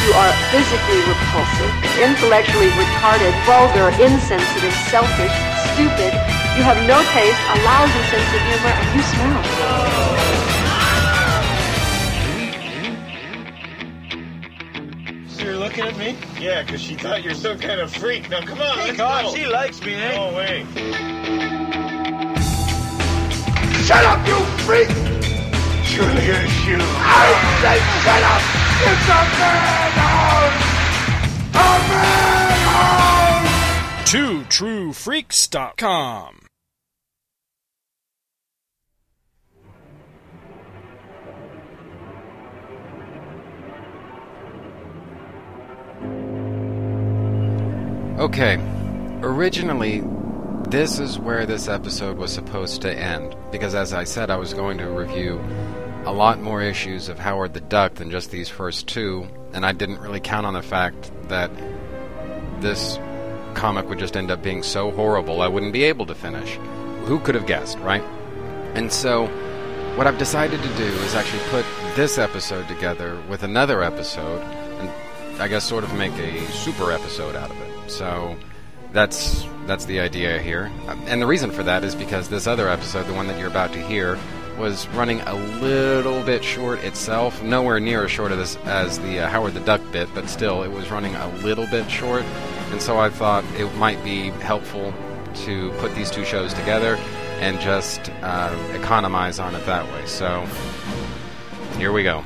You 0.03 0.11
are 0.11 0.33
physically 0.51 1.01
repulsive, 1.31 1.71
intellectually 1.99 2.67
retarded, 2.75 3.31
vulgar, 3.45 3.89
insensitive, 4.03 4.73
selfish, 4.91 5.31
stupid. 5.71 6.11
You 6.57 6.63
have 6.67 6.77
no 6.87 6.99
taste, 7.15 7.39
a 7.47 7.57
lousy 7.63 8.03
sense 8.11 8.27
of 8.35 8.41
humor, 8.51 8.73
and 8.75 8.87
you 8.95 9.03
smell. 9.07 9.43
So 15.29 15.43
you're 15.45 15.57
looking 15.57 15.85
at 15.85 15.97
me? 15.97 16.17
Yeah, 16.39 16.63
because 16.63 16.81
she 16.81 16.95
thought 16.95 17.23
you're 17.23 17.33
some 17.33 17.57
kind 17.57 17.79
of 17.79 17.93
freak. 17.93 18.29
Now 18.29 18.41
come 18.41 18.59
on, 18.59 18.77
let's 18.79 18.97
God, 18.97 19.25
go. 19.25 19.35
she 19.35 19.45
likes 19.45 19.81
me, 19.81 19.95
eh? 19.95 20.15
No 20.15 20.35
way. 20.35 20.65
Shut 23.85 24.03
up, 24.05 24.27
you 24.27 24.35
freak! 24.65 24.89
Surely 25.85 26.25
you're 26.25 26.35
a 26.35 26.47
shoe. 26.47 26.77
I 26.79 27.31
said 27.61 27.81
shut 28.03 28.23
up! 28.23 28.41
It's 28.83 29.07
a 29.07 29.21
madhouse! 29.39 29.95
A 29.95 30.59
madhouse! 30.59 30.70
TwoTrueFreaks.com. 34.05 36.37
Okay, 48.19 48.59
originally, 49.23 50.03
this 50.69 50.99
is 50.99 51.17
where 51.17 51.47
this 51.47 51.67
episode 51.67 52.17
was 52.17 52.31
supposed 52.31 52.83
to 52.83 52.93
end, 52.93 53.35
because 53.51 53.73
as 53.73 53.93
I 53.93 54.03
said, 54.03 54.29
I 54.29 54.35
was 54.35 54.53
going 54.53 54.77
to 54.77 54.85
review 54.85 55.41
a 56.05 56.11
lot 56.11 56.39
more 56.39 56.61
issues 56.61 57.09
of 57.09 57.19
Howard 57.19 57.53
the 57.53 57.61
Duck 57.61 57.95
than 57.95 58.09
just 58.09 58.31
these 58.31 58.49
first 58.49 58.87
two, 58.87 59.27
and 59.53 59.65
I 59.65 59.71
didn't 59.71 59.99
really 59.99 60.19
count 60.19 60.45
on 60.45 60.53
the 60.53 60.61
fact 60.61 61.11
that 61.27 61.51
this 62.59 62.97
comic 63.53 63.87
would 63.89 63.99
just 63.99 64.17
end 64.17 64.31
up 64.31 64.41
being 64.41 64.63
so 64.63 64.91
horrible 64.91 65.41
I 65.41 65.47
wouldn't 65.47 65.73
be 65.73 65.83
able 65.83 66.05
to 66.07 66.15
finish. 66.15 66.55
Who 67.05 67.19
could 67.19 67.35
have 67.35 67.45
guessed, 67.45 67.77
right? 67.79 68.03
And 68.73 68.91
so, 68.91 69.27
what 69.95 70.07
I've 70.07 70.17
decided 70.17 70.61
to 70.61 70.77
do 70.77 70.83
is 70.83 71.13
actually 71.13 71.43
put 71.49 71.65
this 71.95 72.17
episode 72.17 72.67
together 72.67 73.21
with 73.29 73.43
another 73.43 73.83
episode, 73.83 74.41
and 74.79 74.89
I 75.41 75.47
guess 75.47 75.63
sort 75.63 75.83
of 75.83 75.93
make 75.95 76.13
a 76.13 76.45
super 76.47 76.91
episode 76.91 77.35
out 77.35 77.51
of 77.51 77.57
it. 77.57 77.91
So 77.91 78.35
that's 78.91 79.45
that's 79.67 79.85
the 79.85 79.99
idea 79.99 80.39
here, 80.39 80.71
and 81.05 81.21
the 81.21 81.27
reason 81.27 81.51
for 81.51 81.63
that 81.63 81.83
is 81.83 81.93
because 81.93 82.29
this 82.29 82.47
other 82.47 82.69
episode, 82.69 83.05
the 83.05 83.13
one 83.13 83.27
that 83.27 83.37
you're 83.37 83.49
about 83.49 83.73
to 83.73 83.81
hear, 83.85 84.17
was 84.57 84.87
running 84.89 85.21
a 85.21 85.33
little 85.33 86.23
bit 86.23 86.43
short 86.43 86.79
itself, 86.83 87.41
nowhere 87.43 87.79
near 87.79 88.05
as 88.05 88.11
short 88.11 88.31
as 88.31 88.57
as 88.65 88.99
the 88.99 89.19
uh, 89.19 89.29
Howard 89.29 89.53
the 89.53 89.59
Duck 89.61 89.81
bit, 89.91 90.09
but 90.13 90.29
still, 90.29 90.63
it 90.63 90.71
was 90.71 90.91
running 90.91 91.15
a 91.15 91.27
little 91.37 91.67
bit 91.67 91.89
short, 91.89 92.23
and 92.71 92.81
so 92.81 92.99
I 92.99 93.09
thought 93.09 93.43
it 93.55 93.73
might 93.75 94.03
be 94.03 94.29
helpful 94.41 94.93
to 95.33 95.71
put 95.79 95.95
these 95.95 96.11
two 96.11 96.25
shows 96.25 96.53
together 96.53 96.95
and 97.39 97.59
just 97.59 98.09
uh, 98.21 98.55
economize 98.73 99.39
on 99.39 99.55
it 99.55 99.65
that 99.65 99.85
way. 99.93 100.05
So 100.05 100.45
here 101.77 101.91
we 101.91 102.03
go. 102.03 102.23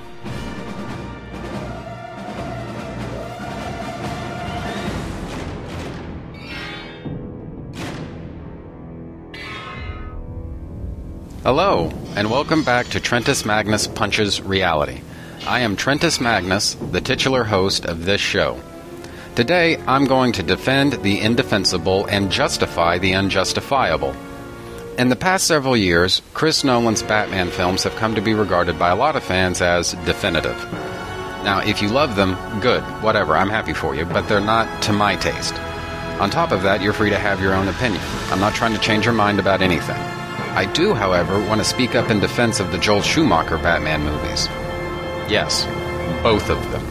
Hello, 11.45 11.91
and 12.15 12.31
welcome 12.31 12.63
back 12.63 12.87
to 12.87 12.99
Trentus 12.99 13.45
Magnus 13.45 13.85
Punches 13.85 14.41
Reality. 14.41 15.01
I 15.45 15.59
am 15.59 15.77
Trentus 15.77 16.19
Magnus, 16.19 16.73
the 16.73 16.99
titular 16.99 17.43
host 17.43 17.85
of 17.85 18.03
this 18.03 18.19
show. 18.19 18.59
Today, 19.35 19.77
I'm 19.85 20.05
going 20.05 20.31
to 20.31 20.41
defend 20.41 20.93
the 20.93 21.21
indefensible 21.21 22.07
and 22.07 22.31
justify 22.31 22.97
the 22.97 23.13
unjustifiable. 23.13 24.15
In 24.97 25.09
the 25.09 25.15
past 25.15 25.45
several 25.45 25.77
years, 25.77 26.23
Chris 26.33 26.63
Nolan's 26.63 27.03
Batman 27.03 27.51
films 27.51 27.83
have 27.83 27.95
come 27.95 28.15
to 28.15 28.21
be 28.21 28.33
regarded 28.33 28.79
by 28.79 28.89
a 28.89 28.95
lot 28.95 29.15
of 29.15 29.23
fans 29.23 29.61
as 29.61 29.93
definitive. 30.03 30.57
Now, 31.43 31.59
if 31.59 31.79
you 31.79 31.89
love 31.89 32.15
them, 32.15 32.35
good, 32.59 32.81
whatever, 33.03 33.37
I'm 33.37 33.51
happy 33.51 33.73
for 33.73 33.93
you, 33.93 34.05
but 34.05 34.27
they're 34.27 34.41
not 34.41 34.81
to 34.81 34.93
my 34.93 35.15
taste. 35.15 35.53
On 36.19 36.31
top 36.31 36.51
of 36.51 36.63
that, 36.63 36.81
you're 36.81 36.91
free 36.91 37.11
to 37.11 37.19
have 37.19 37.39
your 37.39 37.53
own 37.53 37.67
opinion. 37.67 38.01
I'm 38.31 38.39
not 38.39 38.55
trying 38.55 38.73
to 38.73 38.79
change 38.79 39.05
your 39.05 39.13
mind 39.13 39.37
about 39.37 39.61
anything. 39.61 40.14
I 40.55 40.65
do, 40.65 40.93
however, 40.93 41.38
want 41.47 41.59
to 41.59 41.65
speak 41.65 41.95
up 41.95 42.09
in 42.09 42.21
defense 42.21 42.62
of 42.62 42.71
the 42.71 42.77
Joel 42.77 43.01
Schumacher 43.01 43.57
Batman 43.57 44.03
movies. 44.03 44.47
Yes, 45.29 45.65
both 46.24 46.50
of 46.50 46.71
them. 46.71 46.85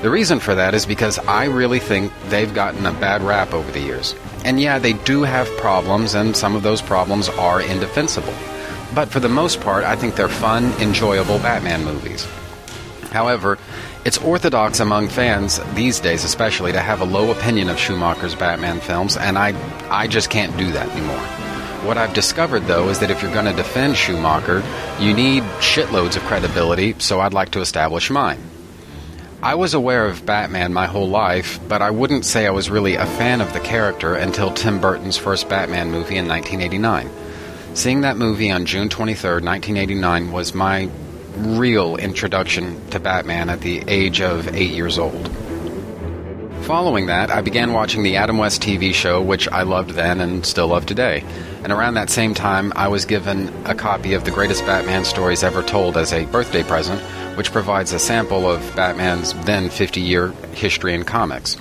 The 0.00 0.08
reason 0.08 0.40
for 0.40 0.54
that 0.54 0.74
is 0.74 0.86
because 0.86 1.18
I 1.18 1.44
really 1.44 1.78
think 1.78 2.10
they've 2.28 2.54
gotten 2.54 2.86
a 2.86 2.92
bad 2.92 3.20
rap 3.20 3.52
over 3.52 3.70
the 3.72 3.80
years. 3.80 4.14
And 4.44 4.60
yeah, 4.60 4.78
they 4.78 4.94
do 4.94 5.24
have 5.24 5.46
problems, 5.58 6.14
and 6.14 6.34
some 6.34 6.54
of 6.56 6.62
those 6.62 6.80
problems 6.80 7.28
are 7.28 7.60
indefensible. 7.60 8.32
But 8.94 9.08
for 9.08 9.20
the 9.20 9.28
most 9.28 9.60
part, 9.60 9.84
I 9.84 9.96
think 9.96 10.14
they're 10.14 10.28
fun, 10.28 10.72
enjoyable 10.80 11.38
Batman 11.40 11.84
movies. 11.84 12.26
However, 13.10 13.58
it's 14.06 14.18
orthodox 14.18 14.80
among 14.80 15.08
fans 15.08 15.60
these 15.74 16.00
days, 16.00 16.24
especially, 16.24 16.72
to 16.72 16.80
have 16.80 17.02
a 17.02 17.04
low 17.04 17.30
opinion 17.30 17.68
of 17.68 17.78
Schumacher's 17.78 18.34
Batman 18.34 18.80
films, 18.80 19.18
and 19.18 19.36
I, 19.36 19.54
I 19.90 20.06
just 20.06 20.30
can't 20.30 20.56
do 20.56 20.72
that 20.72 20.88
anymore. 20.88 21.47
What 21.84 21.96
I've 21.96 22.12
discovered, 22.12 22.66
though, 22.66 22.88
is 22.88 22.98
that 22.98 23.10
if 23.10 23.22
you're 23.22 23.32
going 23.32 23.44
to 23.44 23.52
defend 23.52 23.96
Schumacher, 23.96 24.64
you 24.98 25.14
need 25.14 25.44
shitloads 25.60 26.16
of 26.16 26.22
credibility, 26.24 26.96
so 26.98 27.20
I'd 27.20 27.32
like 27.32 27.52
to 27.52 27.60
establish 27.60 28.10
mine. 28.10 28.40
I 29.40 29.54
was 29.54 29.74
aware 29.74 30.06
of 30.06 30.26
Batman 30.26 30.72
my 30.72 30.86
whole 30.86 31.08
life, 31.08 31.60
but 31.68 31.80
I 31.80 31.92
wouldn't 31.92 32.24
say 32.24 32.46
I 32.46 32.50
was 32.50 32.68
really 32.68 32.96
a 32.96 33.06
fan 33.06 33.40
of 33.40 33.52
the 33.52 33.60
character 33.60 34.14
until 34.14 34.52
Tim 34.52 34.80
Burton's 34.80 35.16
first 35.16 35.48
Batman 35.48 35.92
movie 35.92 36.16
in 36.16 36.26
1989. 36.26 37.08
Seeing 37.74 38.00
that 38.00 38.16
movie 38.16 38.50
on 38.50 38.66
June 38.66 38.88
23, 38.88 39.30
1989, 39.44 40.32
was 40.32 40.54
my 40.54 40.90
real 41.36 41.96
introduction 41.96 42.84
to 42.90 42.98
Batman 42.98 43.48
at 43.48 43.60
the 43.60 43.84
age 43.86 44.20
of 44.20 44.52
eight 44.56 44.72
years 44.72 44.98
old. 44.98 45.30
Following 46.68 47.06
that, 47.06 47.30
I 47.30 47.40
began 47.40 47.72
watching 47.72 48.02
the 48.02 48.16
Adam 48.16 48.36
West 48.36 48.60
TV 48.60 48.92
show, 48.92 49.22
which 49.22 49.48
I 49.48 49.62
loved 49.62 49.92
then 49.92 50.20
and 50.20 50.44
still 50.44 50.66
love 50.66 50.84
today. 50.84 51.24
And 51.62 51.72
around 51.72 51.94
that 51.94 52.10
same 52.10 52.34
time, 52.34 52.74
I 52.76 52.88
was 52.88 53.06
given 53.06 53.48
a 53.64 53.74
copy 53.74 54.12
of 54.12 54.24
the 54.24 54.30
greatest 54.30 54.66
Batman 54.66 55.06
stories 55.06 55.42
ever 55.42 55.62
told 55.62 55.96
as 55.96 56.12
a 56.12 56.26
birthday 56.26 56.62
present, 56.62 57.00
which 57.38 57.52
provides 57.52 57.94
a 57.94 57.98
sample 57.98 58.46
of 58.46 58.60
Batman's 58.76 59.32
then 59.46 59.70
50 59.70 60.02
year 60.02 60.28
history 60.52 60.92
in 60.92 61.04
comics. 61.04 61.54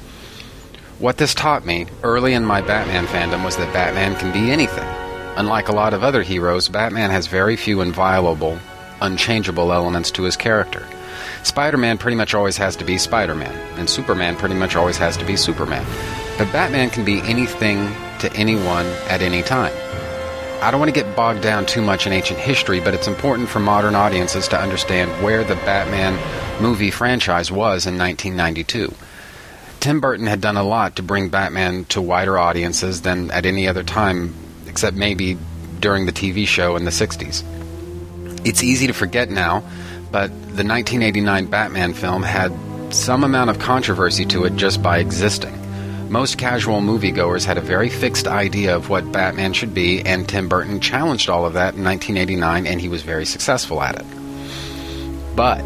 What 1.00 1.16
this 1.16 1.34
taught 1.34 1.66
me 1.66 1.86
early 2.04 2.34
in 2.34 2.44
my 2.44 2.60
Batman 2.60 3.08
fandom 3.08 3.46
was 3.46 3.56
that 3.56 3.74
Batman 3.74 4.18
can 4.18 4.34
be 4.34 4.52
anything. 4.52 4.90
Unlike 5.38 5.70
a 5.70 5.76
lot 5.76 5.94
of 5.94 6.04
other 6.04 6.22
heroes, 6.22 6.68
Batman 6.68 7.12
has 7.12 7.28
very 7.28 7.56
few 7.56 7.80
inviolable, 7.80 8.60
unchangeable 9.00 9.72
elements 9.72 10.12
to 10.12 10.24
his 10.24 10.36
character. 10.36 10.86
Spider 11.44 11.78
Man 11.78 11.98
pretty 11.98 12.18
much 12.18 12.34
always 12.34 12.58
has 12.58 12.76
to 12.78 12.86
be 12.86 12.98
Spider 12.98 13.36
Man, 13.36 13.56
and 13.78 13.90
Superman 13.90 14.36
pretty 14.36 14.56
much 14.56 14.76
always 14.76 14.98
has 14.98 15.18
to 15.18 15.26
be 15.26 15.36
Superman. 15.36 15.86
But 16.38 16.52
Batman 16.52 16.90
can 16.90 17.06
be 17.06 17.20
anything 17.22 17.94
to 18.20 18.32
anyone 18.34 18.86
at 19.10 19.22
any 19.22 19.42
time. 19.42 19.74
I 20.62 20.72
don't 20.72 20.80
want 20.80 20.94
to 20.94 21.04
get 21.04 21.16
bogged 21.16 21.44
down 21.44 21.68
too 21.68 21.82
much 21.84 22.08
in 22.08 22.14
ancient 22.14 22.40
history, 22.40 22.80
but 22.80 22.96
it's 22.96 23.08
important 23.08 23.48
for 23.48 23.60
modern 23.60 23.94
audiences 23.94 24.48
to 24.48 24.60
understand 24.60 25.24
where 25.24 25.44
the 25.44 25.56
Batman 25.56 26.18
movie 26.62 26.90
franchise 26.90 27.52
was 27.52 27.86
in 27.86 27.98
1992. 27.98 28.94
Tim 29.80 30.00
Burton 30.00 30.26
had 30.26 30.42
done 30.42 30.58
a 30.58 30.64
lot 30.64 30.96
to 30.96 31.04
bring 31.04 31.30
Batman 31.30 31.86
to 31.86 32.02
wider 32.02 32.40
audiences 32.40 33.04
than 33.04 33.30
at 33.30 33.46
any 33.46 33.68
other 33.68 33.84
time, 33.84 34.34
except 34.66 34.98
maybe 34.98 35.38
during 35.80 36.08
the 36.08 36.12
TV 36.12 36.48
show 36.48 36.76
in 36.76 36.86
the 36.86 36.92
60s. 36.92 37.44
It's 38.44 38.64
easy 38.64 38.88
to 38.88 38.94
forget 38.94 39.30
now, 39.30 39.64
but 40.12 40.30
the 40.30 40.64
1989 40.64 41.46
Batman 41.48 41.94
film 41.94 42.24
had 42.24 42.52
some 42.94 43.24
amount 43.24 43.50
of 43.50 43.60
controversy 43.60 44.26
to 44.26 44.46
it 44.46 44.56
just 44.56 44.82
by 44.82 45.00
existing. 45.00 45.54
Most 46.10 46.38
casual 46.38 46.80
moviegoers 46.80 47.46
had 47.46 47.58
a 47.58 47.62
very 47.62 47.90
fixed 47.90 48.28
idea 48.28 48.76
of 48.76 48.90
what 48.90 49.12
Batman 49.12 49.52
should 49.52 49.74
be, 49.74 50.02
and 50.02 50.28
Tim 50.28 50.48
Burton 50.48 50.80
challenged 50.80 51.30
all 51.30 51.46
of 51.46 51.54
that 51.54 51.76
in 51.76 51.84
1989, 51.84 52.66
and 52.66 52.80
he 52.80 52.88
was 52.88 53.02
very 53.02 53.26
successful 53.26 53.82
at 53.82 54.00
it. 54.00 54.06
But 55.36 55.64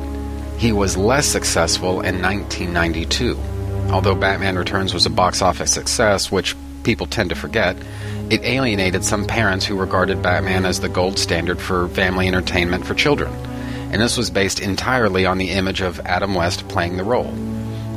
he 0.58 0.72
was 0.72 0.98
less 0.98 1.28
successful 1.28 2.02
in 2.02 2.22
1992. 2.22 3.38
Although 3.92 4.16
Batman 4.16 4.58
Returns 4.58 4.94
was 4.94 5.06
a 5.06 5.12
box 5.12 5.42
office 5.42 5.72
success, 5.72 6.32
which 6.32 6.56
people 6.84 7.06
tend 7.06 7.30
to 7.30 7.36
forget, 7.36 7.78
it 8.32 8.44
alienated 8.44 9.04
some 9.04 9.26
parents 9.26 9.66
who 9.66 9.78
regarded 9.78 10.22
Batman 10.24 10.66
as 10.66 10.80
the 10.80 10.90
gold 10.90 11.20
standard 11.20 11.60
for 11.60 11.88
family 11.90 12.28
entertainment 12.28 12.86
for 12.86 12.96
children. 12.96 13.32
And 13.92 14.02
this 14.02 14.18
was 14.18 14.30
based 14.30 14.60
entirely 14.60 15.26
on 15.26 15.38
the 15.38 15.52
image 15.52 15.82
of 15.82 16.00
Adam 16.02 16.34
West 16.34 16.68
playing 16.70 16.98
the 16.98 17.04
role. 17.04 17.32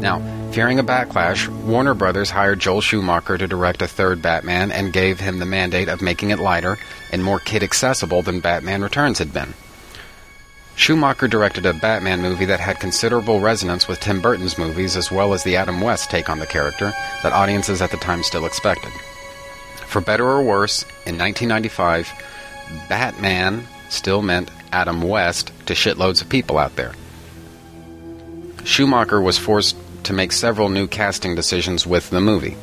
Now, 0.01 0.21
fearing 0.51 0.79
a 0.79 0.85
backlash, 0.85 1.49
Warner 1.65 1.95
Brothers 1.95 2.31
hired 2.31 2.61
Joel 2.61 2.81
Schumacher 2.81 3.39
to 3.39 3.47
direct 3.47 3.81
a 3.81 3.87
third 3.87 4.21
Batman 4.21 4.73
and 4.73 4.93
gave 4.93 5.21
him 5.21 5.39
the 5.39 5.47
mandate 5.47 5.89
of 5.89 6.03
making 6.03 6.31
it 6.31 6.39
lighter 6.39 6.79
and 7.13 7.23
more 7.23 7.39
kid 7.39 7.63
accessible 7.63 8.23
than 8.23 8.41
Batman 8.41 8.83
Returns 8.83 9.19
had 9.19 9.33
been. 9.33 9.55
Schumacher 10.77 11.29
directed 11.29 11.65
a 11.67 11.73
Batman 11.73 12.21
movie 12.21 12.47
that 12.47 12.59
had 12.59 12.81
considerable 12.81 13.39
resonance 13.39 13.87
with 13.87 14.01
Tim 14.01 14.21
Burton's 14.21 14.59
movies 14.59 14.97
as 14.97 15.11
well 15.11 15.33
as 15.33 15.45
the 15.45 15.57
Adam 15.57 15.81
West 15.81 16.11
take 16.11 16.29
on 16.29 16.41
the 16.41 16.47
character 16.47 16.93
that 17.23 17.33
audiences 17.33 17.81
at 17.81 17.93
the 17.93 17.97
time 17.97 18.25
still 18.25 18.45
expected. 18.45 18.91
For 19.87 20.01
better 20.01 20.27
or 20.27 20.43
worse, 20.43 20.83
in 21.07 21.17
1995, 21.17 22.11
Batman 22.89 23.65
still 23.89 24.23
meant 24.23 24.51
Adam 24.75 25.03
West 25.03 25.53
to 25.67 25.75
shitloads 25.75 26.21
of 26.21 26.29
people 26.29 26.59
out 26.59 26.75
there. 26.75 26.93
Schumacher 28.65 29.21
was 29.21 29.39
forced 29.39 29.77
to 30.03 30.13
make 30.13 30.33
several 30.33 30.69
new 30.69 30.89
casting 30.89 31.37
decisions 31.37 31.87
with 31.87 32.11
the 32.11 32.21
movie. 32.21 32.57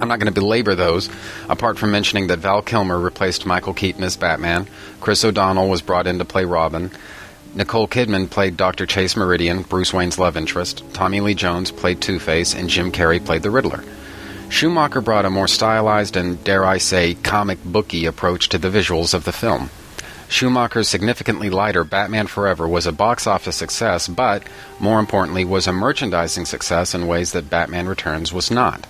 I'm 0.00 0.08
not 0.08 0.18
going 0.18 0.32
to 0.32 0.40
belabor 0.40 0.74
those, 0.74 1.08
apart 1.48 1.78
from 1.78 1.92
mentioning 1.92 2.26
that 2.26 2.40
Val 2.40 2.60
Kilmer 2.60 2.98
replaced 2.98 3.46
Michael 3.46 3.72
Keaton 3.72 4.04
as 4.04 4.16
Batman, 4.16 4.68
Chris 5.00 5.24
O'Donnell 5.24 5.70
was 5.70 5.82
brought 5.82 6.06
in 6.06 6.18
to 6.18 6.24
play 6.24 6.44
Robin, 6.44 6.90
Nicole 7.54 7.86
Kidman 7.86 8.28
played 8.28 8.56
Dr. 8.56 8.84
Chase 8.84 9.16
Meridian, 9.16 9.62
Bruce 9.62 9.94
Wayne's 9.94 10.18
love 10.18 10.36
interest, 10.36 10.82
Tommy 10.92 11.20
Lee 11.20 11.34
Jones 11.34 11.70
played 11.70 12.00
Two 12.00 12.18
Face, 12.18 12.52
and 12.52 12.68
Jim 12.68 12.90
Carrey 12.90 13.24
played 13.24 13.44
the 13.44 13.50
Riddler. 13.50 13.84
Schumacher 14.48 15.00
brought 15.00 15.24
a 15.24 15.30
more 15.30 15.48
stylized 15.48 16.16
and, 16.16 16.42
dare 16.42 16.64
I 16.64 16.78
say, 16.78 17.14
comic 17.14 17.62
booky 17.64 18.06
approach 18.06 18.48
to 18.50 18.58
the 18.58 18.68
visuals 18.68 19.14
of 19.14 19.24
the 19.24 19.32
film. 19.32 19.70
Schumacher's 20.28 20.88
significantly 20.88 21.50
lighter 21.50 21.84
Batman 21.84 22.26
Forever 22.26 22.66
was 22.66 22.86
a 22.86 22.92
box 22.92 23.26
office 23.26 23.56
success, 23.56 24.08
but, 24.08 24.42
more 24.80 24.98
importantly, 24.98 25.44
was 25.44 25.66
a 25.66 25.72
merchandising 25.72 26.46
success 26.46 26.94
in 26.94 27.06
ways 27.06 27.32
that 27.32 27.50
Batman 27.50 27.86
Returns 27.86 28.32
was 28.32 28.50
not. 28.50 28.86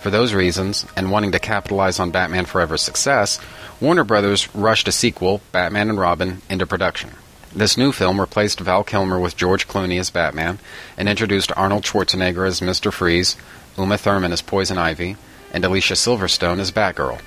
For 0.00 0.10
those 0.10 0.34
reasons, 0.34 0.86
and 0.96 1.10
wanting 1.10 1.32
to 1.32 1.38
capitalize 1.38 1.98
on 1.98 2.12
Batman 2.12 2.44
Forever's 2.44 2.82
success, 2.82 3.40
Warner 3.80 4.04
Brothers 4.04 4.54
rushed 4.54 4.86
a 4.88 4.92
sequel, 4.92 5.40
Batman 5.52 5.90
and 5.90 5.98
Robin, 5.98 6.42
into 6.48 6.66
production. 6.66 7.10
This 7.54 7.76
new 7.76 7.90
film 7.90 8.20
replaced 8.20 8.60
Val 8.60 8.84
Kilmer 8.84 9.18
with 9.18 9.36
George 9.36 9.66
Clooney 9.66 9.98
as 9.98 10.10
Batman 10.10 10.58
and 10.96 11.08
introduced 11.08 11.52
Arnold 11.56 11.84
Schwarzenegger 11.84 12.46
as 12.46 12.60
Mr. 12.60 12.92
Freeze, 12.92 13.36
Uma 13.78 13.98
Thurman 13.98 14.32
as 14.32 14.42
Poison 14.42 14.78
Ivy, 14.78 15.16
and 15.52 15.64
Alicia 15.64 15.94
Silverstone 15.94 16.58
as 16.60 16.70
Batgirl. 16.70 17.20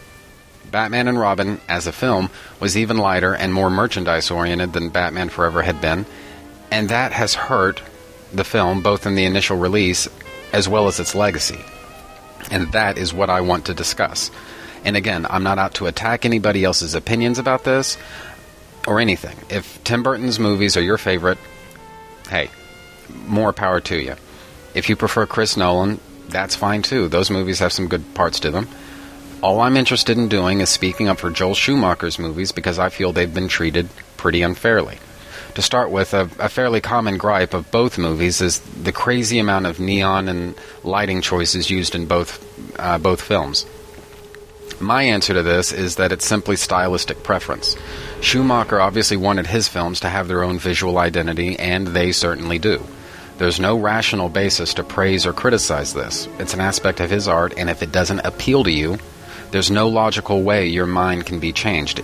Batman 0.71 1.07
and 1.07 1.19
Robin, 1.19 1.59
as 1.67 1.87
a 1.87 1.91
film, 1.91 2.29
was 2.59 2.77
even 2.77 2.97
lighter 2.97 3.33
and 3.33 3.53
more 3.53 3.69
merchandise 3.69 4.31
oriented 4.31 4.73
than 4.73 4.89
Batman 4.89 5.29
Forever 5.29 5.61
had 5.61 5.81
been, 5.81 6.05
and 6.71 6.89
that 6.89 7.11
has 7.11 7.33
hurt 7.33 7.81
the 8.33 8.43
film 8.43 8.81
both 8.81 9.05
in 9.05 9.15
the 9.15 9.25
initial 9.25 9.57
release 9.57 10.07
as 10.53 10.67
well 10.67 10.87
as 10.87 10.99
its 10.99 11.15
legacy. 11.15 11.59
And 12.51 12.71
that 12.71 12.97
is 12.97 13.13
what 13.13 13.29
I 13.29 13.41
want 13.41 13.65
to 13.65 13.73
discuss. 13.73 14.31
And 14.85 14.95
again, 14.95 15.25
I'm 15.29 15.43
not 15.43 15.59
out 15.59 15.73
to 15.75 15.87
attack 15.87 16.25
anybody 16.25 16.63
else's 16.63 16.95
opinions 16.95 17.39
about 17.39 17.63
this 17.63 17.97
or 18.87 18.99
anything. 18.99 19.37
If 19.49 19.83
Tim 19.83 20.03
Burton's 20.03 20.39
movies 20.39 20.77
are 20.77 20.81
your 20.81 20.97
favorite, 20.97 21.37
hey, 22.29 22.49
more 23.27 23.53
power 23.53 23.81
to 23.81 23.97
you. 23.97 24.15
If 24.73 24.89
you 24.89 24.95
prefer 24.95 25.25
Chris 25.25 25.57
Nolan, 25.57 25.99
that's 26.29 26.55
fine 26.55 26.81
too. 26.81 27.09
Those 27.09 27.29
movies 27.29 27.59
have 27.59 27.73
some 27.73 27.87
good 27.87 28.13
parts 28.13 28.39
to 28.41 28.51
them. 28.51 28.67
All 29.41 29.61
I'm 29.61 29.77
interested 29.77 30.17
in 30.17 30.27
doing 30.27 30.59
is 30.59 30.69
speaking 30.69 31.07
up 31.07 31.19
for 31.19 31.29
Joel 31.31 31.55
Schumacher's 31.55 32.19
movies 32.19 32.51
because 32.51 32.77
I 32.77 32.89
feel 32.89 33.13
they've 33.13 33.33
been 33.33 33.47
treated 33.47 33.87
pretty 34.17 34.41
unfairly. 34.41 34.97
To 35.55 35.61
start 35.61 35.91
with, 35.91 36.13
a, 36.13 36.29
a, 36.39 36.49
fairly 36.49 36.81
common 36.81 37.17
gripe 37.17 37.53
of 37.53 37.71
both 37.71 37.97
movies 37.97 38.41
is 38.41 38.59
the 38.59 38.91
crazy 38.91 39.39
amount 39.39 39.65
of 39.65 39.79
neon 39.79 40.27
and 40.27 40.55
lighting 40.83 41.21
choices 41.21 41.69
used 41.69 41.95
in 41.95 42.05
both 42.05 42.45
uh, 42.77 42.97
both 42.97 43.21
films. 43.21 43.65
My 44.81 45.03
answer 45.03 45.33
to 45.33 45.43
this 45.43 45.71
is 45.71 45.95
that 45.95 46.11
it's 46.11 46.25
simply 46.25 46.57
stylistic 46.57 47.23
preference. 47.23 47.77
Schumacher 48.21 48.81
obviously 48.81 49.17
wanted 49.17 49.47
his 49.47 49.69
films 49.69 50.01
to 50.01 50.09
have 50.09 50.27
their 50.27 50.43
own 50.43 50.59
visual 50.59 50.97
identity, 50.97 51.57
and 51.57 51.87
they 51.87 52.11
certainly 52.11 52.59
do. 52.59 52.81
There's 53.37 53.59
no 53.59 53.79
rational 53.79 54.27
basis 54.27 54.73
to 54.73 54.83
praise 54.83 55.25
or 55.25 55.31
criticize 55.31 55.93
this. 55.93 56.27
It's 56.39 56.53
an 56.53 56.59
aspect 56.59 56.99
of 56.99 57.09
his 57.09 57.27
art, 57.27 57.53
and 57.57 57.69
if 57.69 57.81
it 57.81 57.93
doesn't 57.93 58.19
appeal 58.19 58.65
to 58.65 58.71
you, 58.71 58.99
there's 59.51 59.71
no 59.71 59.87
logical 59.87 60.43
way 60.43 60.67
your 60.67 60.85
mind 60.85 61.25
can 61.25 61.39
be 61.39 61.51
changed. 61.51 61.99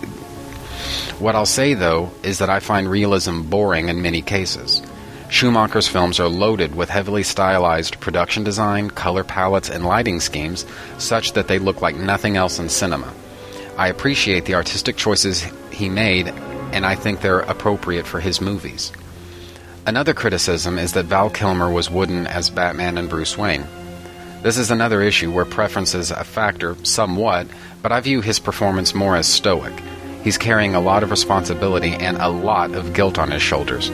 What 1.20 1.36
I'll 1.36 1.46
say, 1.46 1.74
though, 1.74 2.12
is 2.24 2.40
that 2.40 2.50
I 2.50 2.60
find 2.60 2.90
realism 2.90 3.42
boring 3.44 3.90
in 3.90 4.02
many 4.02 4.22
cases. 4.22 4.82
Schumacher's 5.30 5.88
films 5.88 6.20
are 6.20 6.28
loaded 6.28 6.76
with 6.76 6.90
heavily 6.90 7.24
stylized 7.24 8.00
production 8.00 8.44
design, 8.44 8.90
color 8.90 9.24
palettes, 9.24 9.70
and 9.70 9.86
lighting 9.86 10.20
schemes 10.20 10.66
such 10.98 11.34
that 11.34 11.48
they 11.48 11.58
look 11.58 11.82
like 11.82 11.96
nothing 11.96 12.38
else 12.38 12.60
in 12.60 12.70
cinema. 12.70 13.12
I 13.78 13.88
appreciate 13.88 14.46
the 14.46 14.56
artistic 14.56 14.98
choices 14.98 15.46
he 15.72 15.90
made, 15.90 16.28
and 16.28 16.86
I 16.86 16.96
think 16.96 17.22
they're 17.22 17.40
appropriate 17.40 18.06
for 18.06 18.20
his 18.20 18.40
movies. 18.40 18.92
Another 19.86 20.14
criticism 20.14 20.80
is 20.80 20.94
that 20.94 21.06
Val 21.06 21.30
Kilmer 21.30 21.72
was 21.72 21.90
wooden 21.90 22.28
as 22.28 22.50
Batman 22.50 22.98
and 22.98 23.10
Bruce 23.10 23.38
Wayne. 23.38 23.66
This 24.46 24.60
is 24.60 24.70
another 24.70 25.02
issue 25.02 25.32
where 25.32 25.44
preference 25.44 25.96
is 25.96 26.12
a 26.12 26.24
factor, 26.24 26.76
somewhat, 26.86 27.48
but 27.82 27.92
I 27.92 28.00
view 28.00 28.22
his 28.22 28.38
performance 28.38 28.94
more 28.94 29.16
as 29.16 29.26
stoic. 29.26 29.74
He's 30.24 30.38
carrying 30.38 30.76
a 30.76 30.80
lot 30.80 31.02
of 31.02 31.10
responsibility 31.10 31.94
and 31.94 32.18
a 32.18 32.30
lot 32.30 32.76
of 32.76 32.94
guilt 32.94 33.18
on 33.18 33.32
his 33.32 33.42
shoulders. 33.42 33.90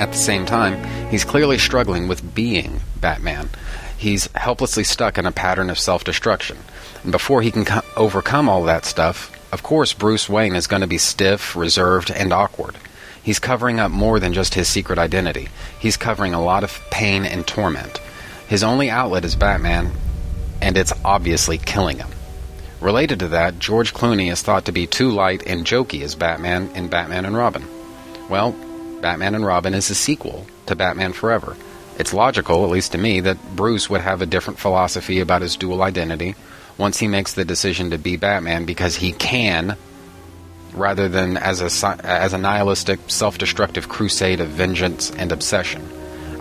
At 0.00 0.10
the 0.10 0.18
same 0.18 0.44
time, 0.44 0.82
he's 1.08 1.24
clearly 1.24 1.56
struggling 1.58 2.08
with 2.08 2.34
being 2.34 2.80
Batman. 3.00 3.48
He's 3.96 4.26
helplessly 4.34 4.82
stuck 4.82 5.18
in 5.18 5.24
a 5.24 5.30
pattern 5.30 5.70
of 5.70 5.78
self 5.78 6.02
destruction. 6.02 6.58
And 7.04 7.12
before 7.12 7.40
he 7.40 7.52
can 7.52 7.64
co- 7.64 7.82
overcome 7.96 8.48
all 8.48 8.64
that 8.64 8.84
stuff, 8.84 9.30
of 9.52 9.62
course, 9.62 9.92
Bruce 9.92 10.28
Wayne 10.28 10.56
is 10.56 10.66
going 10.66 10.82
to 10.82 10.88
be 10.88 10.98
stiff, 10.98 11.54
reserved, 11.54 12.10
and 12.10 12.32
awkward. 12.32 12.74
He's 13.22 13.38
covering 13.38 13.78
up 13.78 13.92
more 13.92 14.18
than 14.18 14.32
just 14.32 14.54
his 14.54 14.66
secret 14.66 14.98
identity. 14.98 15.48
He's 15.78 15.96
covering 15.96 16.34
a 16.34 16.42
lot 16.42 16.64
of 16.64 16.80
pain 16.90 17.24
and 17.24 17.46
torment. 17.46 18.00
His 18.54 18.62
only 18.62 18.88
outlet 18.88 19.24
is 19.24 19.34
Batman, 19.34 19.90
and 20.62 20.78
it's 20.78 20.92
obviously 21.04 21.58
killing 21.58 21.98
him. 21.98 22.10
Related 22.80 23.18
to 23.18 23.28
that, 23.30 23.58
George 23.58 23.92
Clooney 23.92 24.30
is 24.30 24.42
thought 24.42 24.66
to 24.66 24.70
be 24.70 24.86
too 24.86 25.10
light 25.10 25.42
and 25.44 25.66
jokey 25.66 26.02
as 26.02 26.14
Batman 26.14 26.70
in 26.76 26.86
Batman 26.86 27.24
and 27.24 27.36
Robin. 27.36 27.66
Well, 28.28 28.54
Batman 29.02 29.34
and 29.34 29.44
Robin 29.44 29.74
is 29.74 29.90
a 29.90 29.94
sequel 29.96 30.46
to 30.66 30.76
Batman 30.76 31.14
Forever. 31.14 31.56
It's 31.98 32.14
logical, 32.14 32.62
at 32.62 32.70
least 32.70 32.92
to 32.92 32.98
me, 32.98 33.18
that 33.18 33.56
Bruce 33.56 33.90
would 33.90 34.02
have 34.02 34.22
a 34.22 34.26
different 34.26 34.60
philosophy 34.60 35.18
about 35.18 35.42
his 35.42 35.56
dual 35.56 35.82
identity 35.82 36.36
once 36.78 37.00
he 37.00 37.08
makes 37.08 37.32
the 37.32 37.44
decision 37.44 37.90
to 37.90 37.98
be 37.98 38.16
Batman 38.16 38.66
because 38.66 38.94
he 38.94 39.10
can, 39.10 39.76
rather 40.74 41.08
than 41.08 41.38
as 41.38 41.60
a, 41.60 42.06
as 42.06 42.32
a 42.32 42.38
nihilistic, 42.38 43.00
self 43.08 43.36
destructive 43.36 43.88
crusade 43.88 44.38
of 44.38 44.46
vengeance 44.46 45.10
and 45.10 45.32
obsession. 45.32 45.82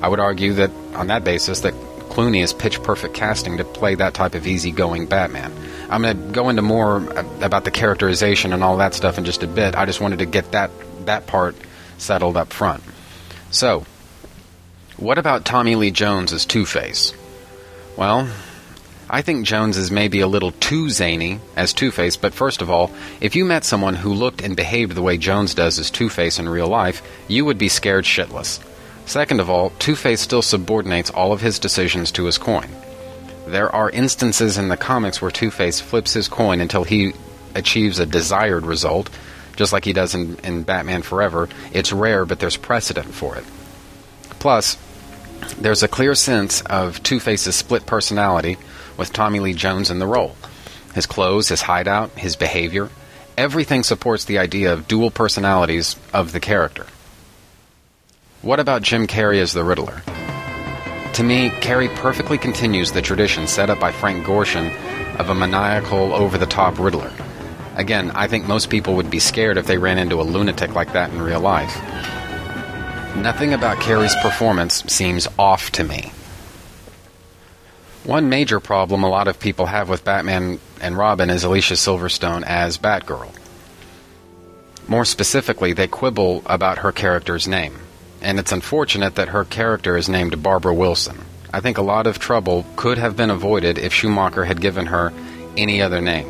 I 0.04 0.10
would 0.10 0.19
argue 0.19 0.54
that, 0.54 0.69
on 0.93 1.08
that 1.08 1.23
basis, 1.23 1.62
that 1.62 1.73
Clooney 2.13 2.43
is 2.43 2.54
pitch 2.54 2.84
perfect 2.84 3.15
casting 3.15 3.58
to 3.58 3.63
play 3.63 3.95
that 3.95 4.13
type 4.13 4.36
of 4.36 4.45
easygoing 4.45 5.08
Batman. 5.08 5.52
I'm 5.89 6.04
going 6.04 6.15
to 6.15 6.32
go 6.32 6.49
into 6.49 6.62
more 6.62 6.97
about 7.41 7.63
the 7.63 7.71
characterization 7.71 8.54
and 8.54 8.63
all 8.63 8.78
that 8.78 8.93
stuff 8.93 9.17
in 9.17 9.26
just 9.26 9.41
a 9.41 9.47
bit. 9.47 9.76
I 9.76 9.86
just 9.88 9.99
wanted 9.99 10.19
to 10.19 10.28
get 10.28 10.52
that 10.52 10.69
that 11.08 11.26
part 11.26 11.56
settled 11.97 12.38
up 12.38 12.54
front. 12.54 12.84
So, 13.49 13.86
what 14.97 15.17
about 15.17 15.43
Tommy 15.43 15.73
Lee 15.76 15.89
Jones 15.89 16.34
as 16.34 16.45
Two 16.45 16.67
Face? 16.67 17.13
Well, 17.97 18.30
I 19.10 19.23
think 19.23 19.47
Jones 19.47 19.76
is 19.78 19.89
maybe 19.89 20.19
a 20.19 20.28
little 20.28 20.52
too 20.52 20.91
zany 20.91 21.39
as 21.56 21.73
Two 21.73 21.89
Face, 21.89 22.15
but 22.15 22.36
first 22.36 22.62
of 22.62 22.69
all, 22.69 22.91
if 23.21 23.36
you 23.36 23.43
met 23.43 23.65
someone 23.65 23.95
who 23.95 24.13
looked 24.13 24.43
and 24.43 24.56
behaved 24.56 24.93
the 24.93 25.02
way 25.02 25.17
Jones 25.17 25.56
does 25.56 25.80
as 25.80 25.89
Two 25.89 26.10
Face 26.10 26.38
in 26.38 26.47
real 26.47 26.67
life, 26.67 27.02
you 27.28 27.43
would 27.43 27.58
be 27.58 27.69
scared 27.69 28.06
shitless. 28.06 28.60
Second 29.05 29.39
of 29.39 29.49
all, 29.49 29.71
Two 29.79 29.95
Face 29.95 30.21
still 30.21 30.41
subordinates 30.41 31.09
all 31.09 31.33
of 31.33 31.41
his 31.41 31.59
decisions 31.59 32.11
to 32.13 32.25
his 32.25 32.37
coin. 32.37 32.69
There 33.45 33.73
are 33.73 33.89
instances 33.89 34.57
in 34.57 34.69
the 34.69 34.77
comics 34.77 35.21
where 35.21 35.31
Two 35.31 35.51
Face 35.51 35.79
flips 35.79 36.13
his 36.13 36.27
coin 36.27 36.61
until 36.61 36.83
he 36.83 37.13
achieves 37.53 37.99
a 37.99 38.05
desired 38.05 38.65
result, 38.65 39.09
just 39.55 39.73
like 39.73 39.85
he 39.85 39.93
does 39.93 40.15
in, 40.15 40.37
in 40.39 40.63
Batman 40.63 41.01
Forever. 41.01 41.49
It's 41.71 41.91
rare, 41.91 42.25
but 42.25 42.39
there's 42.39 42.57
precedent 42.57 43.13
for 43.13 43.35
it. 43.35 43.43
Plus, 44.39 44.77
there's 45.59 45.83
a 45.83 45.87
clear 45.87 46.15
sense 46.15 46.61
of 46.61 47.03
Two 47.03 47.19
Face's 47.19 47.55
split 47.55 47.85
personality 47.85 48.57
with 48.97 49.13
Tommy 49.13 49.39
Lee 49.39 49.53
Jones 49.53 49.91
in 49.91 49.99
the 49.99 50.07
role. 50.07 50.35
His 50.95 51.05
clothes, 51.05 51.49
his 51.49 51.61
hideout, 51.61 52.11
his 52.11 52.35
behavior, 52.35 52.89
everything 53.37 53.83
supports 53.83 54.25
the 54.25 54.37
idea 54.37 54.71
of 54.71 54.87
dual 54.87 55.11
personalities 55.11 55.95
of 56.13 56.31
the 56.31 56.39
character. 56.39 56.85
What 58.43 58.60
about 58.60 58.82
Jim 58.82 59.08
Carrey 59.08 59.39
as 59.39 59.53
the 59.53 59.63
Riddler? 59.63 60.01
To 61.13 61.23
me, 61.23 61.49
Carrey 61.62 61.88
perfectly 61.95 62.38
continues 62.38 62.91
the 62.91 63.01
tradition 63.01 63.47
set 63.47 63.69
up 63.69 63.79
by 63.79 63.93
Frank 63.93 64.25
Gorshin 64.25 64.75
of 65.17 65.29
a 65.29 65.34
maniacal, 65.34 66.13
over 66.13 66.38
the 66.38 66.45
top 66.45 66.77
Riddler. 66.77 67.13
Again, 67.77 68.12
I 68.12 68.27
think 68.27 68.45
most 68.45 68.69
people 68.69 68.95
would 68.95 69.10
be 69.10 69.19
scared 69.19 69.58
if 69.58 69.65
they 69.65 69.77
ran 69.77 69.97
into 69.97 70.19
a 70.19 70.23
lunatic 70.23 70.75
like 70.75 70.91
that 70.91 71.10
in 71.12 71.21
real 71.21 71.39
life. 71.39 71.73
Nothing 73.15 73.53
about 73.53 73.77
Carrey's 73.77 74.15
performance 74.21 74.84
seems 74.91 75.25
off 75.39 75.71
to 75.71 75.86
me. 75.86 76.12
One 78.03 78.27
major 78.27 78.60
problem 78.60 79.03
a 79.03 79.10
lot 79.10 79.29
of 79.29 79.39
people 79.39 79.67
have 79.67 79.88
with 79.88 80.03
Batman 80.03 80.60
and 80.82 80.97
Robin 80.97 81.29
is 81.29 81.45
Alicia 81.45 81.75
Silverstone 81.75 82.43
as 82.45 82.77
Batgirl. 82.77 83.34
More 84.89 85.06
specifically, 85.06 85.71
they 85.71 85.88
quibble 85.88 86.43
about 86.45 86.79
her 86.79 86.91
character's 86.91 87.47
name 87.47 87.79
and 88.23 88.39
it's 88.39 88.51
unfortunate 88.51 89.15
that 89.15 89.29
her 89.29 89.45
character 89.45 89.97
is 89.97 90.09
named 90.09 90.41
Barbara 90.41 90.73
Wilson. 90.73 91.17
I 91.53 91.59
think 91.59 91.77
a 91.77 91.83
lot 91.83 92.07
of 92.07 92.17
trouble 92.17 92.65
could 92.75 92.97
have 92.97 93.15
been 93.15 93.29
avoided 93.29 93.77
if 93.77 93.93
Schumacher 93.93 94.45
had 94.45 94.62
given 94.62 94.88
her 94.88 95.13
any 95.55 95.81
other 95.81 96.01
name. 96.01 96.27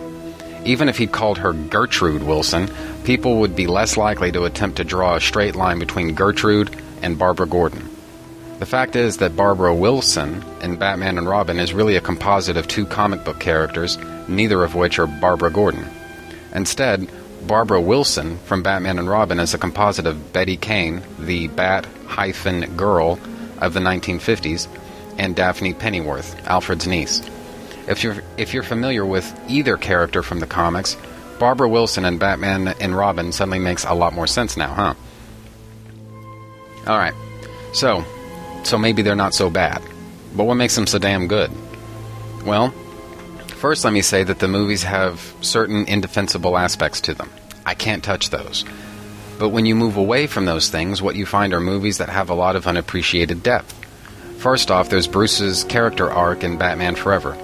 Even 0.65 0.89
if 0.89 0.97
he'd 0.97 1.11
called 1.11 1.37
her 1.37 1.53
Gertrude 1.53 2.23
Wilson, 2.23 2.69
people 3.03 3.39
would 3.39 3.55
be 3.55 3.67
less 3.67 3.95
likely 3.95 4.31
to 4.31 4.45
attempt 4.45 4.77
to 4.77 4.83
draw 4.83 5.15
a 5.15 5.21
straight 5.21 5.55
line 5.55 5.79
between 5.79 6.15
Gertrude 6.15 6.75
and 7.01 7.17
Barbara 7.17 7.47
Gordon. 7.47 7.89
The 8.59 8.65
fact 8.65 8.95
is 8.95 9.17
that 9.17 9.35
Barbara 9.35 9.75
Wilson 9.75 10.43
in 10.61 10.77
Batman 10.77 11.17
and 11.17 11.27
Robin 11.27 11.59
is 11.59 11.73
really 11.73 11.95
a 11.95 12.01
composite 12.01 12.55
of 12.55 12.67
two 12.67 12.85
comic 12.85 13.25
book 13.25 13.39
characters, 13.39 13.97
neither 14.27 14.63
of 14.63 14.75
which 14.75 14.99
are 14.99 15.07
Barbara 15.07 15.51
Gordon. 15.51 15.85
Instead, 16.53 17.09
Barbara 17.47 17.81
Wilson 17.81 18.37
from 18.39 18.63
Batman 18.63 18.99
and 18.99 19.09
Robin 19.09 19.39
is 19.39 19.53
a 19.53 19.57
composite 19.57 20.05
of 20.05 20.33
Betty 20.33 20.57
Kane, 20.57 21.01
the 21.19 21.47
Bat 21.49 21.85
hyphen 22.07 22.75
girl 22.77 23.19
of 23.59 23.73
the 23.73 23.79
1950s, 23.79 24.67
and 25.17 25.35
Daphne 25.35 25.73
Pennyworth, 25.73 26.47
Alfred's 26.47 26.87
niece. 26.87 27.21
If 27.87 28.03
you're 28.03 28.23
if 28.37 28.53
you're 28.53 28.63
familiar 28.63 29.05
with 29.05 29.37
either 29.49 29.75
character 29.77 30.23
from 30.23 30.39
the 30.39 30.47
comics, 30.47 30.95
Barbara 31.37 31.67
Wilson 31.67 32.05
and 32.05 32.19
Batman 32.19 32.69
and 32.79 32.95
Robin 32.95 33.31
suddenly 33.31 33.59
makes 33.59 33.83
a 33.83 33.93
lot 33.93 34.13
more 34.13 34.27
sense 34.27 34.55
now, 34.55 34.73
huh? 34.73 34.93
All 36.87 36.97
right. 36.97 37.13
So, 37.73 38.05
so 38.63 38.77
maybe 38.77 39.01
they're 39.01 39.15
not 39.15 39.33
so 39.33 39.49
bad. 39.49 39.81
But 40.35 40.45
what 40.45 40.55
makes 40.55 40.75
them 40.75 40.87
so 40.87 40.99
damn 40.99 41.27
good? 41.27 41.51
Well, 42.45 42.73
First, 43.63 43.85
let 43.85 43.93
me 43.93 44.01
say 44.01 44.25
that 44.25 44.39
the 44.39 44.49
movies 44.49 44.83
have 44.83 45.33
certain 45.39 45.85
indefensible 45.85 46.57
aspects 46.57 46.99
to 46.99 47.13
them. 47.13 47.29
I 47.65 47.75
can't 47.75 48.03
touch 48.03 48.29
those. 48.29 48.65
But 49.39 49.51
when 49.51 49.65
you 49.65 49.73
move 49.73 49.95
away 49.95 50.27
from 50.27 50.43
those 50.43 50.67
things, 50.67 51.01
what 51.01 51.15
you 51.15 51.25
find 51.25 51.53
are 51.53 51.61
movies 51.61 51.99
that 51.99 52.09
have 52.09 52.29
a 52.29 52.33
lot 52.33 52.57
of 52.57 52.67
unappreciated 52.67 53.41
depth. 53.41 53.73
First 54.39 54.69
off, 54.69 54.89
there's 54.89 55.07
Bruce's 55.07 55.63
character 55.63 56.11
arc 56.11 56.43
in 56.43 56.57
Batman 56.57 56.95
Forever. 56.95 57.37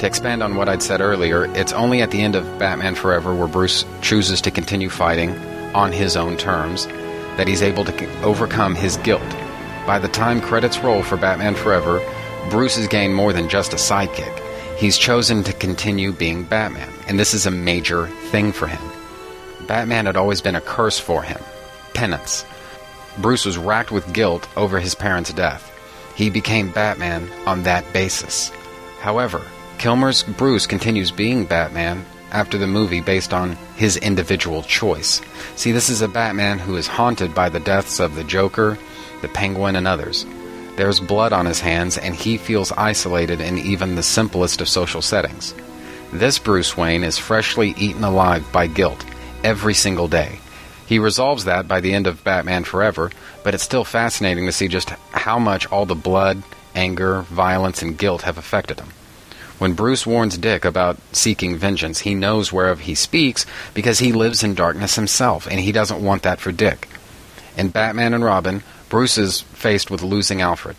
To 0.00 0.06
expand 0.08 0.42
on 0.42 0.56
what 0.56 0.68
I'd 0.68 0.82
said 0.82 1.00
earlier, 1.00 1.44
it's 1.54 1.72
only 1.72 2.02
at 2.02 2.10
the 2.10 2.22
end 2.22 2.34
of 2.34 2.58
Batman 2.58 2.96
Forever 2.96 3.32
where 3.32 3.46
Bruce 3.46 3.84
chooses 4.02 4.40
to 4.40 4.50
continue 4.50 4.90
fighting 4.90 5.30
on 5.76 5.92
his 5.92 6.16
own 6.16 6.36
terms 6.36 6.86
that 7.36 7.46
he's 7.46 7.62
able 7.62 7.84
to 7.84 8.22
overcome 8.22 8.74
his 8.74 8.96
guilt. 8.96 9.22
By 9.86 10.00
the 10.00 10.08
time 10.08 10.40
credits 10.40 10.80
roll 10.80 11.04
for 11.04 11.16
Batman 11.16 11.54
Forever, 11.54 12.02
Bruce 12.50 12.74
has 12.74 12.88
gained 12.88 13.14
more 13.14 13.32
than 13.32 13.48
just 13.48 13.74
a 13.74 13.76
sidekick. 13.76 14.42
He's 14.76 14.98
chosen 14.98 15.42
to 15.44 15.54
continue 15.54 16.12
being 16.12 16.44
Batman, 16.44 16.92
and 17.08 17.18
this 17.18 17.32
is 17.32 17.46
a 17.46 17.50
major 17.50 18.08
thing 18.30 18.52
for 18.52 18.66
him. 18.66 18.82
Batman 19.66 20.04
had 20.04 20.16
always 20.16 20.42
been 20.42 20.54
a 20.54 20.60
curse 20.60 20.98
for 20.98 21.22
him 21.22 21.40
penance. 21.94 22.44
Bruce 23.18 23.46
was 23.46 23.56
racked 23.56 23.90
with 23.90 24.12
guilt 24.12 24.46
over 24.54 24.78
his 24.78 24.94
parents' 24.94 25.32
death. 25.32 25.72
He 26.14 26.28
became 26.28 26.70
Batman 26.70 27.30
on 27.46 27.62
that 27.62 27.90
basis. 27.94 28.52
However, 29.00 29.40
Kilmer's 29.78 30.22
Bruce 30.22 30.66
continues 30.66 31.10
being 31.10 31.46
Batman 31.46 32.04
after 32.32 32.58
the 32.58 32.66
movie 32.66 33.00
based 33.00 33.32
on 33.32 33.52
his 33.76 33.96
individual 33.96 34.62
choice. 34.62 35.22
See, 35.54 35.72
this 35.72 35.88
is 35.88 36.02
a 36.02 36.08
Batman 36.08 36.58
who 36.58 36.76
is 36.76 36.86
haunted 36.86 37.34
by 37.34 37.48
the 37.48 37.60
deaths 37.60 37.98
of 37.98 38.14
the 38.14 38.24
Joker, 38.24 38.76
the 39.22 39.28
Penguin, 39.28 39.76
and 39.76 39.88
others. 39.88 40.26
There's 40.76 41.00
blood 41.00 41.32
on 41.32 41.46
his 41.46 41.60
hands, 41.60 41.96
and 41.96 42.14
he 42.14 42.36
feels 42.36 42.70
isolated 42.72 43.40
in 43.40 43.58
even 43.58 43.94
the 43.94 44.02
simplest 44.02 44.60
of 44.60 44.68
social 44.68 45.00
settings. 45.00 45.54
This 46.12 46.38
Bruce 46.38 46.76
Wayne 46.76 47.02
is 47.02 47.18
freshly 47.18 47.74
eaten 47.78 48.04
alive 48.04 48.46
by 48.52 48.66
guilt 48.66 49.04
every 49.42 49.74
single 49.74 50.06
day. 50.06 50.38
He 50.86 50.98
resolves 50.98 51.44
that 51.46 51.66
by 51.66 51.80
the 51.80 51.94
end 51.94 52.06
of 52.06 52.22
Batman 52.22 52.64
Forever, 52.64 53.10
but 53.42 53.54
it's 53.54 53.64
still 53.64 53.84
fascinating 53.84 54.46
to 54.46 54.52
see 54.52 54.68
just 54.68 54.90
how 55.10 55.38
much 55.38 55.66
all 55.66 55.86
the 55.86 55.94
blood, 55.94 56.42
anger, 56.74 57.22
violence, 57.22 57.82
and 57.82 57.98
guilt 57.98 58.22
have 58.22 58.38
affected 58.38 58.78
him. 58.78 58.88
When 59.58 59.72
Bruce 59.72 60.06
warns 60.06 60.36
Dick 60.36 60.66
about 60.66 60.98
seeking 61.12 61.56
vengeance, 61.56 62.00
he 62.00 62.14
knows 62.14 62.52
whereof 62.52 62.80
he 62.80 62.94
speaks 62.94 63.46
because 63.72 63.98
he 63.98 64.12
lives 64.12 64.44
in 64.44 64.54
darkness 64.54 64.94
himself, 64.94 65.46
and 65.46 65.58
he 65.58 65.72
doesn't 65.72 66.04
want 66.04 66.22
that 66.24 66.40
for 66.40 66.52
Dick. 66.52 66.88
In 67.56 67.70
Batman 67.70 68.12
and 68.12 68.22
Robin, 68.22 68.62
Bruce 68.88 69.18
is 69.18 69.40
faced 69.40 69.90
with 69.90 70.02
losing 70.02 70.40
Alfred. 70.40 70.76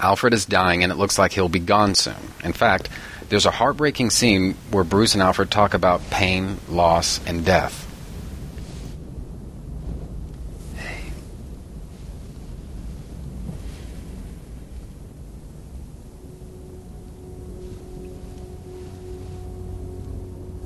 Alfred 0.00 0.32
is 0.32 0.46
dying, 0.46 0.82
and 0.82 0.92
it 0.92 0.96
looks 0.96 1.18
like 1.18 1.32
he'll 1.32 1.48
be 1.48 1.58
gone 1.58 1.94
soon. 1.94 2.16
In 2.42 2.52
fact, 2.52 2.88
there's 3.28 3.46
a 3.46 3.50
heartbreaking 3.50 4.10
scene 4.10 4.54
where 4.70 4.84
Bruce 4.84 5.14
and 5.14 5.22
Alfred 5.22 5.50
talk 5.50 5.74
about 5.74 6.08
pain, 6.10 6.58
loss, 6.68 7.20
and 7.26 7.44
death. 7.44 7.84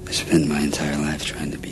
I 0.06 0.12
spent 0.12 0.46
my 0.46 0.60
entire 0.60 0.98
life 0.98 1.24
trying 1.24 1.50
to 1.52 1.58
beat 1.58 1.71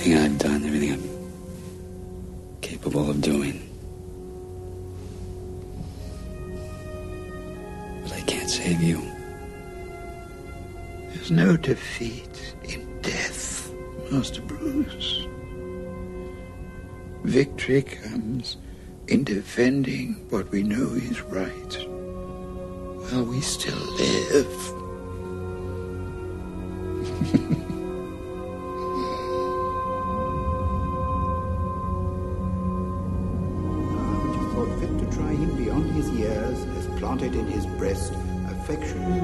everything 0.00 0.18
I've 0.18 0.38
done, 0.38 0.64
everything 0.64 0.92
I'm 0.94 2.60
capable 2.62 3.10
of 3.10 3.20
doing. 3.20 3.68
But 8.02 8.12
I 8.14 8.20
can't 8.22 8.48
save 8.48 8.80
you. 8.82 9.02
There's 11.12 11.30
no 11.30 11.54
defeat 11.56 12.54
in 12.64 13.00
death, 13.02 13.70
Master 14.10 14.40
Bruce. 14.40 15.26
Victory 17.24 17.82
comes 17.82 18.56
in 19.08 19.24
defending 19.24 20.14
what 20.30 20.50
we 20.50 20.62
know 20.62 20.94
is 20.94 21.20
right 21.22 21.76
while 23.10 23.24
we 23.24 23.42
still 23.42 23.76
live. 23.76 24.76
affections 38.70 39.19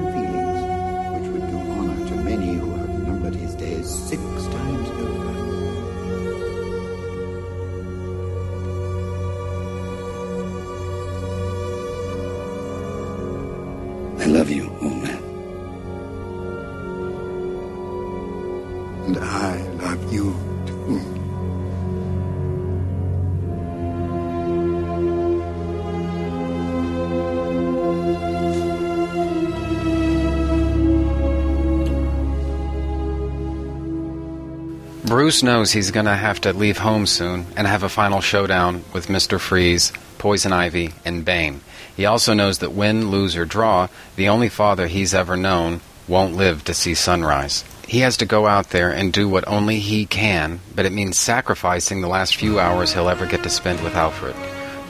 Bruce 35.17 35.41
knows 35.41 35.71
he's 35.71 35.89
going 35.89 36.05
to 36.05 36.13
have 36.13 36.39
to 36.41 36.53
leave 36.53 36.77
home 36.77 37.07
soon 37.07 37.47
and 37.57 37.65
have 37.65 37.81
a 37.81 37.89
final 37.89 38.21
showdown 38.21 38.83
with 38.93 39.07
Mr. 39.07 39.39
Freeze, 39.39 39.91
Poison 40.19 40.53
Ivy, 40.53 40.93
and 41.03 41.25
Bane. 41.25 41.61
He 41.95 42.05
also 42.05 42.35
knows 42.35 42.59
that 42.59 42.73
win, 42.73 43.09
lose, 43.09 43.35
or 43.35 43.43
draw, 43.43 43.87
the 44.15 44.29
only 44.29 44.47
father 44.47 44.85
he's 44.85 45.15
ever 45.15 45.35
known 45.35 45.81
won't 46.07 46.35
live 46.35 46.63
to 46.65 46.73
see 46.75 46.93
sunrise. 46.93 47.63
He 47.87 48.01
has 48.01 48.17
to 48.17 48.27
go 48.27 48.45
out 48.45 48.69
there 48.69 48.91
and 48.91 49.11
do 49.11 49.27
what 49.27 49.47
only 49.47 49.79
he 49.79 50.05
can, 50.05 50.59
but 50.75 50.85
it 50.85 50.93
means 50.93 51.17
sacrificing 51.17 52.01
the 52.01 52.07
last 52.07 52.35
few 52.35 52.59
hours 52.59 52.93
he'll 52.93 53.09
ever 53.09 53.25
get 53.25 53.41
to 53.41 53.49
spend 53.49 53.83
with 53.83 53.95
Alfred. 53.95 54.35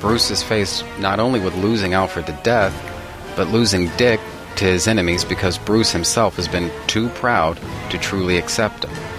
Bruce 0.01 0.29
is 0.29 0.43
faced 0.43 0.83
not 0.99 1.21
only 1.21 1.39
with 1.39 1.55
losing 1.55 1.93
Alfred 1.93 2.25
to 2.25 2.37
death, 2.43 2.75
but 3.37 3.47
losing 3.47 3.87
Dick 3.95 4.19
to 4.57 4.65
his 4.65 4.89
enemies 4.89 5.23
because 5.23 5.57
Bruce 5.57 5.93
himself 5.93 6.35
has 6.35 6.49
been 6.49 6.69
too 6.85 7.07
proud 7.11 7.57
to 7.91 7.97
truly 7.97 8.37
accept 8.37 8.83
him. 8.83 9.16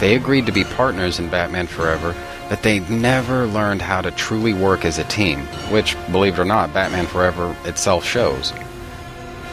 They 0.00 0.14
agreed 0.14 0.46
to 0.46 0.52
be 0.52 0.64
partners 0.64 1.18
in 1.18 1.28
Batman 1.28 1.66
Forever, 1.66 2.14
but 2.48 2.62
they 2.62 2.80
never 2.80 3.46
learned 3.46 3.82
how 3.82 4.00
to 4.00 4.10
truly 4.12 4.52
work 4.52 4.84
as 4.84 4.98
a 4.98 5.04
team, 5.04 5.40
which, 5.70 5.96
believe 6.12 6.38
it 6.38 6.42
or 6.42 6.44
not, 6.44 6.72
Batman 6.72 7.06
Forever 7.06 7.54
itself 7.64 8.04
shows. 8.04 8.52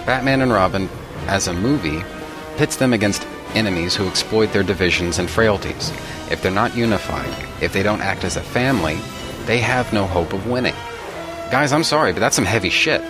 Batman 0.05 0.41
and 0.41 0.51
Robin, 0.51 0.87
as 1.27 1.47
a 1.47 1.53
movie, 1.53 2.03
pits 2.57 2.75
them 2.77 2.93
against 2.93 3.25
enemies 3.55 3.95
who 3.95 4.07
exploit 4.07 4.53
their 4.53 4.63
divisions 4.63 5.17
and 5.17 5.29
frailties. 5.29 5.91
If 6.29 6.41
they're 6.41 6.51
not 6.51 6.75
unified, 6.75 7.33
if 7.61 7.73
they 7.73 7.81
don't 7.81 8.01
act 8.01 8.23
as 8.23 8.37
a 8.37 8.41
family, 8.41 8.97
they 9.45 9.57
have 9.59 9.93
no 9.93 10.05
hope 10.05 10.33
of 10.33 10.47
winning. 10.47 10.75
Guys, 11.51 11.73
I'm 11.73 11.83
sorry, 11.83 12.13
but 12.13 12.19
that's 12.19 12.35
some 12.35 12.45
heavy 12.45 12.69
shit. 12.69 13.01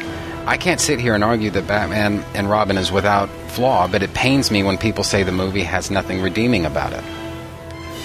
I 0.46 0.58
can't 0.58 0.80
sit 0.80 1.00
here 1.00 1.16
and 1.16 1.24
argue 1.24 1.50
that 1.52 1.68
Batman 1.68 2.24
and 2.34 2.50
Robin 2.50 2.78
is 2.78 2.92
without 2.92 3.30
flaw, 3.50 3.88
but 3.88 4.04
it 4.04 4.14
pains 4.14 4.52
me 4.52 4.64
when 4.64 4.78
people 4.78 5.04
say 5.04 5.24
the 5.24 5.32
movie 5.32 5.64
has 5.64 5.90
nothing 5.90 6.22
redeeming 6.22 6.66
about 6.66 6.94
it. 6.94 7.04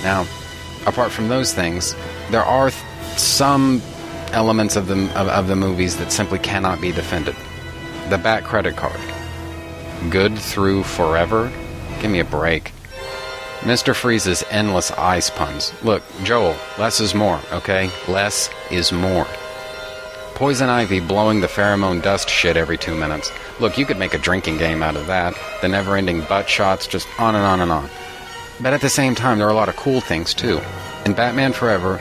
Now, 0.02 0.26
apart 0.86 1.12
from 1.12 1.28
those 1.28 1.52
things, 1.52 1.94
there 2.30 2.42
are 2.42 2.70
th- 2.70 2.82
some 3.18 3.82
elements 4.32 4.76
of 4.76 4.86
the 4.86 5.02
of, 5.18 5.28
of 5.28 5.46
the 5.48 5.56
movies 5.56 5.96
that 5.98 6.12
simply 6.12 6.38
cannot 6.38 6.80
be 6.80 6.92
defended. 6.92 7.36
The 8.08 8.18
Bat 8.18 8.44
credit 8.44 8.76
card, 8.76 9.00
good 10.10 10.38
through 10.38 10.84
forever. 10.84 11.50
Give 12.00 12.10
me 12.10 12.20
a 12.20 12.24
break. 12.24 12.72
Mr. 13.60 13.94
Freeze's 13.94 14.42
endless 14.50 14.90
ice 14.92 15.28
puns. 15.28 15.74
Look, 15.82 16.02
Joel, 16.24 16.56
less 16.78 16.98
is 16.98 17.14
more, 17.14 17.38
okay? 17.52 17.90
Less 18.08 18.48
is 18.70 18.90
more. 18.90 19.26
Poison 20.34 20.70
Ivy 20.70 21.00
blowing 21.00 21.42
the 21.42 21.46
pheromone 21.46 22.00
dust 22.00 22.30
shit 22.30 22.56
every 22.56 22.78
two 22.78 22.94
minutes. 22.94 23.30
Look, 23.60 23.76
you 23.76 23.84
could 23.84 23.98
make 23.98 24.14
a 24.14 24.18
drinking 24.18 24.56
game 24.56 24.82
out 24.82 24.96
of 24.96 25.06
that. 25.08 25.34
The 25.60 25.68
never 25.68 25.94
ending 25.94 26.22
butt 26.22 26.48
shots, 26.48 26.86
just 26.86 27.06
on 27.18 27.34
and 27.34 27.44
on 27.44 27.60
and 27.60 27.70
on. 27.70 27.90
But 28.62 28.74
at 28.74 28.80
the 28.80 28.90
same 28.90 29.14
time, 29.14 29.38
there 29.38 29.46
are 29.46 29.52
a 29.52 29.54
lot 29.54 29.68
of 29.68 29.76
cool 29.76 30.00
things 30.00 30.34
too. 30.34 30.60
In 31.06 31.14
Batman 31.14 31.52
Forever, 31.52 32.00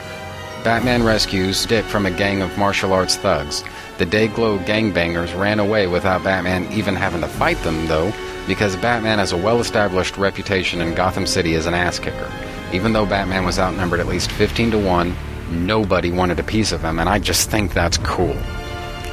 Batman 0.62 1.02
rescues 1.02 1.64
Dick 1.64 1.86
from 1.86 2.04
a 2.04 2.10
gang 2.10 2.42
of 2.42 2.58
martial 2.58 2.92
arts 2.92 3.16
thugs. 3.16 3.64
The 3.96 4.04
Dayglow 4.04 4.62
gangbangers 4.66 5.38
ran 5.38 5.58
away 5.58 5.86
without 5.86 6.22
Batman 6.22 6.70
even 6.70 6.94
having 6.94 7.22
to 7.22 7.28
fight 7.28 7.56
them, 7.58 7.86
though, 7.86 8.12
because 8.46 8.76
Batman 8.76 9.18
has 9.18 9.32
a 9.32 9.38
well 9.38 9.60
established 9.60 10.18
reputation 10.18 10.82
in 10.82 10.94
Gotham 10.94 11.26
City 11.26 11.54
as 11.54 11.64
an 11.64 11.72
ass 11.72 11.98
kicker. 11.98 12.30
Even 12.72 12.92
though 12.92 13.06
Batman 13.06 13.44
was 13.44 13.58
outnumbered 13.58 14.00
at 14.00 14.06
least 14.06 14.30
15 14.32 14.72
to 14.72 14.78
1, 14.78 15.16
nobody 15.50 16.12
wanted 16.12 16.38
a 16.38 16.44
piece 16.44 16.72
of 16.72 16.82
him, 16.82 16.98
and 16.98 17.08
I 17.08 17.18
just 17.18 17.50
think 17.50 17.72
that's 17.72 17.98
cool. 17.98 18.36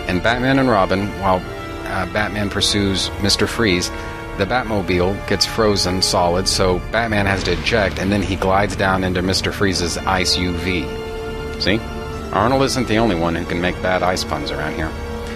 In 0.07 0.19
Batman 0.19 0.59
and 0.59 0.69
Robin, 0.69 1.07
while 1.21 1.37
uh, 1.85 2.11
Batman 2.11 2.49
pursues 2.49 3.07
Mr. 3.19 3.47
Freeze, 3.47 3.89
the 4.37 4.45
Batmobile 4.45 5.27
gets 5.27 5.45
frozen 5.45 6.01
solid, 6.01 6.47
so 6.47 6.79
Batman 6.91 7.25
has 7.25 7.43
to 7.43 7.53
eject, 7.53 7.99
and 7.99 8.11
then 8.11 8.21
he 8.21 8.35
glides 8.35 8.75
down 8.75 9.03
into 9.03 9.21
Mr. 9.21 9.51
Freeze's 9.51 9.97
ice 9.97 10.37
UV. 10.37 11.61
See? 11.61 11.79
Arnold 12.33 12.61
isn't 12.63 12.87
the 12.87 12.97
only 12.97 13.15
one 13.15 13.35
who 13.35 13.45
can 13.45 13.59
make 13.59 13.81
bad 13.81 14.03
ice 14.03 14.23
puns 14.23 14.51
around 14.51 14.75
here. 14.75 14.91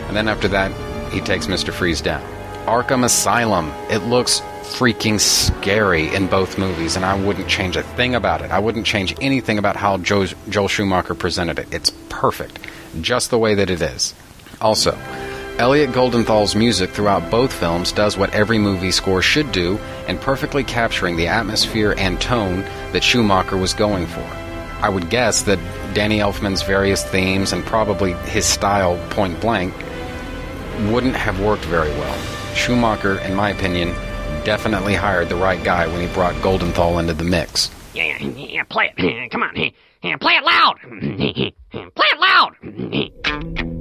And 0.08 0.16
then 0.16 0.28
after 0.28 0.48
that, 0.50 0.72
he 1.12 1.20
takes 1.22 1.48
Mr. 1.48 1.74
Freeze 1.74 2.02
down. 2.02 2.22
Arkham 2.66 3.04
Asylum. 3.04 3.72
It 3.90 4.04
looks 4.04 4.42
freaking 4.62 5.20
scary 5.20 6.14
in 6.14 6.28
both 6.28 6.58
movies, 6.58 6.96
and 6.96 7.04
I 7.04 7.20
wouldn't 7.20 7.48
change 7.48 7.76
a 7.76 7.84
thing 7.84 8.14
about 8.16 8.42
it. 8.42 8.52
I 8.52 8.60
wouldn't 8.60 8.86
change 8.86 9.16
anything 9.20 9.58
about 9.58 9.76
how 9.76 9.98
Joe, 9.98 10.26
Joel 10.50 10.68
Schumacher 10.68 11.16
presented 11.16 11.60
it. 11.60 11.74
It's 11.74 11.92
perfect, 12.10 12.60
just 13.02 13.32
the 13.32 13.40
way 13.40 13.56
that 13.56 13.70
it 13.70 13.82
is. 13.82 14.14
Also, 14.62 14.96
Elliot 15.62 15.92
Goldenthal's 15.92 16.56
music 16.56 16.90
throughout 16.90 17.30
both 17.30 17.54
films 17.54 17.92
does 17.92 18.18
what 18.18 18.34
every 18.34 18.58
movie 18.58 18.90
score 18.90 19.22
should 19.22 19.52
do 19.52 19.80
in 20.08 20.18
perfectly 20.18 20.64
capturing 20.64 21.16
the 21.16 21.28
atmosphere 21.28 21.94
and 22.00 22.20
tone 22.20 22.62
that 22.94 23.04
Schumacher 23.04 23.58
was 23.58 23.72
going 23.72 24.08
for. 24.08 24.28
I 24.82 24.90
would 24.90 25.12
guess 25.12 25.44
that 25.44 25.60
Danny 25.94 26.18
Elfman's 26.18 26.64
various 26.64 27.04
themes 27.04 27.54
and 27.54 27.64
probably 27.64 28.14
his 28.24 28.44
style, 28.44 28.98
point 29.12 29.40
blank, 29.40 29.72
wouldn't 30.90 31.16
have 31.16 31.40
worked 31.40 31.66
very 31.66 31.92
well. 31.92 32.18
Schumacher, 32.56 33.20
in 33.20 33.36
my 33.36 33.52
opinion, 33.52 33.90
definitely 34.44 34.96
hired 34.96 35.30
the 35.30 35.36
right 35.36 35.64
guy 35.64 35.86
when 35.86 36.02
he 36.02 36.12
brought 36.12 36.34
Goldenthal 36.38 37.00
into 37.00 37.14
the 37.14 37.24
mix. 37.24 37.70
Yeah, 37.94 38.18
yeah, 38.18 38.30
yeah, 38.48 38.64
play 38.64 38.92
it. 38.98 39.30
Come 39.32 39.44
on. 39.44 39.54
Play 39.54 40.34
it 40.34 40.44
loud. 40.44 40.80
Play 41.94 42.08
it 42.12 42.20
loud. 42.20 43.78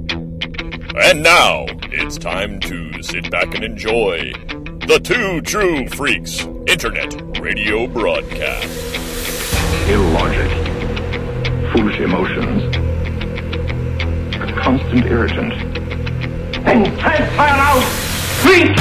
And 0.93 1.23
now, 1.23 1.67
it's 1.83 2.17
time 2.17 2.59
to 2.59 3.01
sit 3.01 3.31
back 3.31 3.55
and 3.55 3.63
enjoy 3.63 4.33
the 4.87 4.99
Two 5.01 5.39
True 5.39 5.87
Freaks 5.87 6.41
Internet 6.67 7.39
Radio 7.39 7.87
Broadcast. 7.87 8.67
Illogic, 9.87 10.51
foolish 11.71 11.97
emotions, 12.01 12.75
a 14.35 14.51
constant 14.59 15.05
irritant. 15.05 15.53
And 16.67 16.85
transfer 16.99 17.41
out 17.41 17.83
freak! 18.43 18.75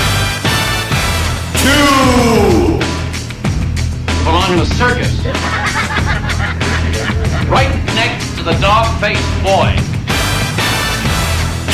Two! 1.62 2.81
Belong 4.25 4.53
in 4.55 4.59
a 4.59 4.66
circus. 4.66 5.25
right 7.49 7.70
next 7.94 8.35
to 8.37 8.42
the 8.42 8.59
dog-faced 8.61 9.44
boy. 9.44 9.77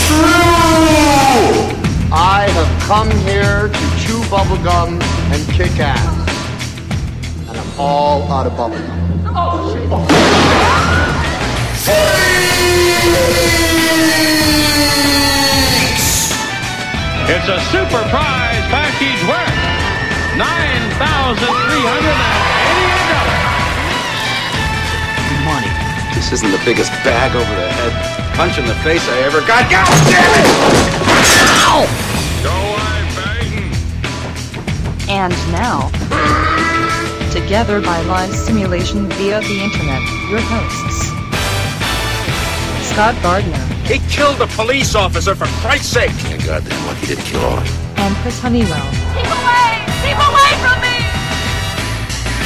True! 0.07 1.77
I 2.13 2.47
have 2.49 2.83
come 2.87 3.11
here 3.27 3.69
to 3.69 3.85
chew 3.99 4.21
bubblegum 4.31 5.03
and 5.33 5.41
kick 5.53 5.79
ass. 5.81 5.99
And 7.49 7.59
I'm 7.59 7.81
all 7.81 8.23
out 8.31 8.47
of 8.47 8.53
bubblegum. 8.53 9.07
It's 17.29 17.49
a 17.49 17.59
super 17.71 18.03
prize 18.09 18.67
package 18.71 19.21
worth 19.27 19.77
$9,380. 20.39 21.43
Money. 25.45 25.73
This 26.15 26.33
isn't 26.33 26.51
the 26.51 26.63
biggest 26.65 26.93
bag 27.03 27.35
over 27.35 27.55
the 27.55 27.69
head 27.69 28.06
punch 28.37 28.59
in 28.59 28.67
the 28.67 28.75
face 28.85 29.01
I 29.09 29.19
ever 29.25 29.41
got. 29.41 29.65
God 29.71 29.89
damn 30.13 30.33
it! 30.37 30.47
Ow! 31.65 31.89
Go 32.45 32.53
away, 32.53 33.01
And 35.09 35.33
now, 35.53 35.89
together 37.33 37.81
by 37.81 38.01
live 38.03 38.35
simulation 38.35 39.09
via 39.17 39.41
the 39.41 39.57
internet, 39.65 40.03
your 40.29 40.41
hosts, 40.53 41.09
Scott 42.93 43.17
Gardner 43.23 43.57
He 43.85 43.99
killed 44.09 44.41
a 44.41 44.47
police 44.49 44.95
officer, 44.95 45.35
for 45.35 45.47
Christ's 45.65 45.89
sake! 45.93 46.11
Thank 46.29 46.45
God 46.45 46.63
they're 46.63 46.87
lucky 46.87 47.07
didn't 47.07 47.25
kill 47.25 47.41
all. 47.45 47.59
and 48.05 48.15
Chris 48.21 48.39
Honeywell. 48.41 48.89
Keep 49.17 49.33
away! 49.33 49.81
Keep 50.05 50.21
away 50.21 50.53
from 50.61 50.77
me! 50.85 50.97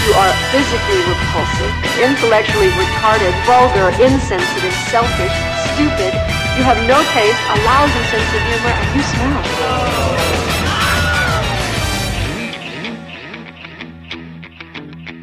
You 0.06 0.14
are 0.16 0.32
physically 0.54 1.02
repulsive, 1.06 1.74
intellectually 1.98 2.70
retarded, 2.78 3.34
vulgar, 3.44 3.90
insensitive, 4.02 4.72
selfish, 4.90 5.34
stupid. 5.74 6.12
You 6.58 6.62
have 6.66 6.80
no 6.86 6.98
taste, 7.14 7.40
a 7.48 7.56
lousy 7.64 8.02
sense 8.10 8.30
of 8.34 8.42
humor, 8.48 8.74
and 8.74 8.88
you 8.96 9.02
smell. 9.02 9.42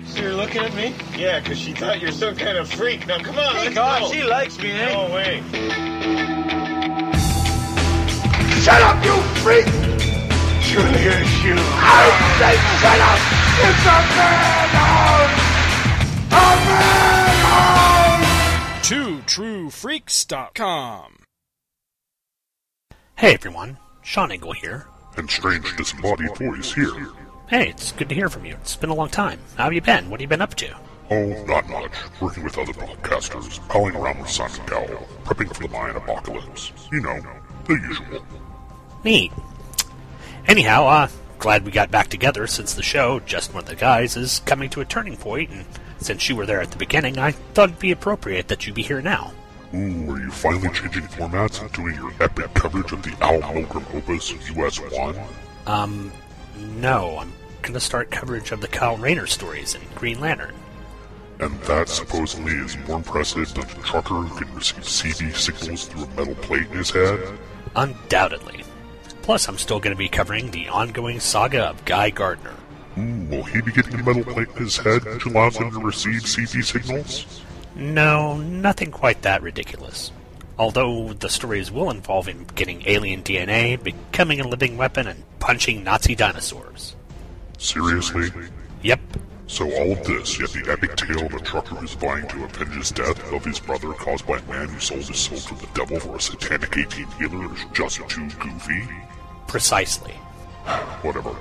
So 0.05 0.15
you're 0.21 0.33
looking 0.33 0.61
at 0.61 0.73
me? 0.73 0.95
Yeah, 1.17 1.39
because 1.39 1.59
she 1.59 1.73
thought 1.73 1.99
you're 2.01 2.11
some 2.11 2.35
kind 2.35 2.57
of 2.57 2.67
freak. 2.71 3.05
Now 3.07 3.19
come 3.19 3.37
on, 3.37 3.55
let's 3.55 3.75
God, 3.75 4.01
go. 4.01 4.11
she 4.11 4.23
likes 4.23 4.57
me, 4.59 4.71
eh? 4.71 4.93
No 4.93 5.13
way. 5.13 5.43
Shut 8.63 8.81
up, 8.81 9.03
you 9.05 9.15
freak! 9.43 9.65
Julius, 10.63 11.43
you. 11.43 11.55
I 11.55 12.09
say 12.39 12.55
shut 12.81 12.99
up! 12.99 13.19
It's 13.63 13.85
a 13.85 13.97
madhouse! 14.17 15.33
A 16.31 16.43
madhouse! 16.65 17.06
TwoTrueFreaks.com. 19.67 21.23
Hey 23.15 23.33
everyone, 23.33 23.77
Sean 24.01 24.31
Engel 24.31 24.53
here. 24.53 24.87
And 25.17 25.29
strange 25.29 25.75
disembodied 25.75 26.37
voice 26.37 26.73
here. 26.73 27.09
Hey, 27.49 27.69
it's 27.69 27.91
good 27.91 28.07
to 28.09 28.15
hear 28.15 28.29
from 28.29 28.45
you. 28.45 28.53
It's 28.61 28.75
been 28.75 28.89
a 28.89 28.95
long 28.95 29.09
time. 29.09 29.39
How 29.57 29.65
have 29.65 29.73
you 29.73 29.81
been? 29.81 30.09
What 30.09 30.19
have 30.19 30.21
you 30.21 30.29
been 30.29 30.41
up 30.41 30.55
to? 30.55 30.73
Oh, 31.09 31.45
not 31.45 31.67
much. 31.67 31.91
Working 32.21 32.43
with 32.43 32.57
other 32.57 32.73
broadcasters, 32.73 33.65
palling 33.67 33.95
around 33.95 34.19
with 34.19 34.29
Simon 34.29 34.65
Cowell, 34.67 35.07
prepping 35.25 35.53
for 35.53 35.63
the 35.63 35.69
Mayan 35.69 35.95
apocalypse. 35.95 36.71
You 36.91 37.01
know, 37.01 37.21
the 37.65 37.73
usual. 37.73 38.25
Neat. 39.03 39.31
Anyhow, 40.47 40.85
uh, 40.85 41.07
glad 41.39 41.65
we 41.65 41.71
got 41.71 41.91
back 41.91 42.07
together 42.07 42.47
since 42.47 42.73
the 42.73 42.83
show, 42.83 43.19
Just 43.21 43.53
One 43.53 43.63
of 43.63 43.69
the 43.69 43.75
Guys, 43.75 44.15
is 44.15 44.39
coming 44.45 44.69
to 44.71 44.81
a 44.81 44.85
turning 44.85 45.17
point, 45.17 45.49
and 45.49 45.65
since 45.99 46.29
you 46.29 46.35
were 46.35 46.45
there 46.45 46.61
at 46.61 46.71
the 46.71 46.77
beginning, 46.77 47.17
I 47.17 47.31
thought 47.31 47.69
it'd 47.69 47.79
be 47.79 47.91
appropriate 47.91 48.47
that 48.49 48.67
you 48.67 48.73
be 48.73 48.83
here 48.83 49.01
now. 49.01 49.33
Ooh, 49.73 50.11
are 50.11 50.19
you 50.19 50.31
finally 50.31 50.69
changing 50.69 51.03
formats 51.03 51.61
and 51.61 51.71
doing 51.73 51.95
your 51.95 52.13
epic 52.21 52.53
coverage 52.53 52.93
of 52.93 53.03
the 53.03 53.11
Al 53.21 53.41
Milgrom 53.41 53.83
Opus 53.93 54.31
US 54.55 54.79
1? 54.79 55.15
Um, 55.65 56.11
no, 56.77 57.17
I'm 57.17 57.33
gonna 57.61 57.81
start 57.81 58.09
coverage 58.09 58.51
of 58.51 58.61
the 58.61 58.69
Kyle 58.69 58.95
Rayner 58.95 59.27
stories 59.27 59.75
in 59.75 59.81
Green 59.93 60.21
Lantern. 60.21 60.55
And 61.39 61.59
that 61.63 61.89
supposedly 61.89 62.53
is 62.53 62.77
more 62.87 62.97
impressive 62.97 63.53
than 63.53 63.67
the 63.67 63.83
trucker 63.83 64.15
who 64.15 64.39
can 64.39 64.55
receive 64.55 64.83
CB 64.83 65.35
signals 65.35 65.85
through 65.85 66.05
a 66.05 66.07
metal 66.09 66.35
plate 66.35 66.67
in 66.71 66.77
his 66.77 66.89
head? 66.89 67.19
Undoubtedly. 67.75 68.63
Plus, 69.21 69.49
I'm 69.49 69.57
still 69.57 69.81
gonna 69.81 69.97
be 69.97 70.07
covering 70.07 70.49
the 70.49 70.69
ongoing 70.69 71.19
saga 71.19 71.65
of 71.65 71.83
Guy 71.83 72.09
Gardner. 72.09 72.53
Ooh, 72.97 73.25
will 73.29 73.43
he 73.43 73.61
be 73.61 73.73
getting 73.73 73.99
a 73.99 74.03
metal 74.03 74.23
plate 74.23 74.47
in 74.55 74.63
his 74.63 74.77
head 74.77 75.03
which 75.03 75.25
allows 75.25 75.57
him 75.57 75.69
to 75.71 75.79
receive 75.79 76.21
CB 76.21 76.63
signals? 76.63 77.43
No, 77.77 78.37
nothing 78.37 78.89
quite 78.89 79.21
that 79.21 79.43
ridiculous. 79.43 80.11
Although 80.57 81.13
the 81.13 81.29
stories 81.29 81.71
will 81.71 81.91
involve 81.91 82.27
him 82.27 82.47
getting 82.55 82.81
alien 82.87 83.21
DNA, 83.21 83.81
becoming 83.81 84.39
a 84.39 84.47
living 84.47 84.77
weapon, 84.77 85.05
and 85.05 85.23
punching 85.39 85.83
Nazi 85.83 86.15
dinosaurs. 86.15 86.95
Seriously? 87.59 88.31
Yep. 88.81 88.99
So 89.45 89.71
all 89.75 89.91
of 89.91 90.03
this, 90.05 90.39
yet 90.39 90.49
the 90.49 90.71
epic 90.71 90.95
tale 90.95 91.27
of 91.27 91.33
a 91.33 91.39
trucker 91.39 91.75
who's 91.75 91.93
vying 91.93 92.27
to 92.29 92.43
avenge 92.43 92.75
his 92.75 92.91
death 92.91 93.31
of 93.31 93.45
his 93.45 93.59
brother 93.59 93.93
caused 93.93 94.25
by 94.25 94.39
a 94.39 94.43
man 94.43 94.67
who 94.69 94.79
sold 94.79 95.03
his 95.03 95.19
soul 95.19 95.37
to 95.37 95.65
the 95.65 95.71
devil 95.73 95.99
for 95.99 96.15
a 96.17 96.21
satanic 96.21 96.75
18 96.75 97.05
wheeler 97.05 97.53
is 97.53 97.65
just 97.73 97.97
too 98.09 98.27
goofy? 98.39 98.89
Precisely. 99.47 100.13
Whatever. 101.03 101.35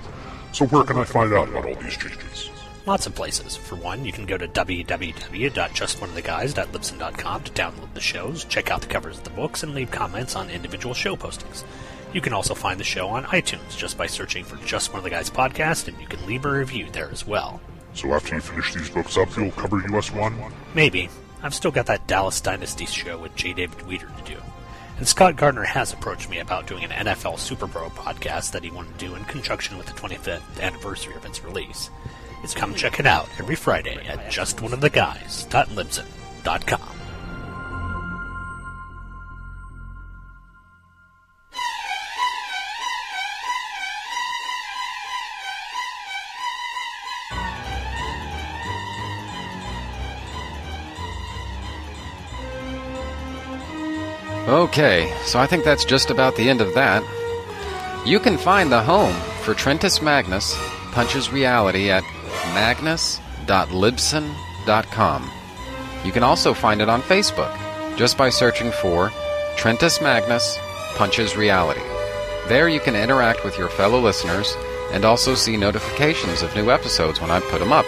So 0.52 0.66
where 0.66 0.84
can 0.84 0.98
I 0.98 1.04
find 1.04 1.32
out 1.32 1.48
about 1.48 1.64
all 1.64 1.74
these 1.76 1.96
changes? 1.96 2.50
Lots 2.86 3.06
of 3.08 3.14
places. 3.16 3.56
For 3.56 3.74
one, 3.74 4.04
you 4.04 4.12
can 4.12 4.26
go 4.26 4.38
to 4.38 4.46
www.justoneoftheguys.libsyn.com 4.46 7.42
to 7.42 7.52
download 7.52 7.94
the 7.94 8.00
shows, 8.00 8.44
check 8.44 8.70
out 8.70 8.80
the 8.80 8.86
covers 8.86 9.18
of 9.18 9.24
the 9.24 9.30
books, 9.30 9.64
and 9.64 9.74
leave 9.74 9.90
comments 9.90 10.36
on 10.36 10.50
individual 10.50 10.94
show 10.94 11.16
postings. 11.16 11.64
You 12.12 12.20
can 12.20 12.32
also 12.32 12.54
find 12.54 12.78
the 12.78 12.84
show 12.84 13.08
on 13.08 13.24
iTunes 13.24 13.76
just 13.76 13.98
by 13.98 14.06
searching 14.06 14.44
for 14.44 14.54
Just 14.64 14.92
One 14.92 14.98
of 14.98 15.04
the 15.04 15.10
Guys 15.10 15.28
podcast, 15.28 15.88
and 15.88 16.00
you 16.00 16.06
can 16.06 16.24
leave 16.26 16.44
a 16.44 16.52
review 16.52 16.86
there 16.92 17.10
as 17.10 17.26
well. 17.26 17.60
So 17.92 18.14
after 18.14 18.36
you 18.36 18.40
finish 18.40 18.72
these 18.72 18.88
books 18.88 19.18
up, 19.18 19.36
you'll 19.36 19.50
cover 19.50 19.82
US 19.92 20.12
1? 20.12 20.52
Maybe. 20.74 21.08
I've 21.42 21.54
still 21.54 21.72
got 21.72 21.86
that 21.86 22.06
Dallas 22.06 22.40
Dynasty 22.40 22.86
show 22.86 23.18
with 23.18 23.34
J. 23.34 23.52
David 23.52 23.84
Weeder 23.88 24.08
to 24.16 24.22
do. 24.32 24.38
And 24.98 25.08
Scott 25.08 25.34
Gardner 25.34 25.64
has 25.64 25.92
approached 25.92 26.30
me 26.30 26.38
about 26.38 26.68
doing 26.68 26.84
an 26.84 26.90
NFL 26.90 27.40
Super 27.40 27.66
Bowl 27.66 27.90
podcast 27.90 28.52
that 28.52 28.62
he 28.62 28.70
wanted 28.70 28.96
to 28.96 29.06
do 29.06 29.16
in 29.16 29.24
conjunction 29.24 29.76
with 29.76 29.88
the 29.88 29.92
25th 29.94 30.60
anniversary 30.60 31.16
of 31.16 31.26
its 31.26 31.42
release. 31.42 31.90
It's 32.42 32.54
come 32.54 32.74
check 32.74 33.00
it 33.00 33.06
out 33.06 33.28
every 33.38 33.56
Friday 33.56 34.06
at 34.06 34.30
justoneoftheguys.libsyn.com. 34.30 36.96
Okay, 54.48 55.12
so 55.24 55.40
I 55.40 55.48
think 55.48 55.64
that's 55.64 55.84
just 55.84 56.10
about 56.10 56.36
the 56.36 56.48
end 56.48 56.60
of 56.60 56.72
that. 56.74 57.02
You 58.06 58.20
can 58.20 58.38
find 58.38 58.70
the 58.70 58.80
home 58.80 59.12
for 59.42 59.54
Trentus 59.54 60.00
Magnus 60.00 60.56
Punches 60.92 61.32
Reality 61.32 61.90
at 61.90 62.04
magnus.libsyn.com. 62.56 65.30
You 66.04 66.12
can 66.12 66.22
also 66.22 66.54
find 66.54 66.80
it 66.80 66.88
on 66.88 67.02
Facebook 67.02 67.54
just 67.96 68.16
by 68.16 68.30
searching 68.30 68.72
for 68.72 69.10
Trentus 69.56 70.02
Magnus 70.02 70.58
Punches 70.96 71.36
Reality. 71.36 71.82
There 72.48 72.70
you 72.70 72.80
can 72.80 72.96
interact 72.96 73.44
with 73.44 73.58
your 73.58 73.68
fellow 73.68 74.00
listeners 74.00 74.56
and 74.90 75.04
also 75.04 75.34
see 75.34 75.58
notifications 75.58 76.40
of 76.40 76.56
new 76.56 76.70
episodes 76.70 77.20
when 77.20 77.30
I 77.30 77.40
put 77.40 77.58
them 77.58 77.72
up. 77.72 77.84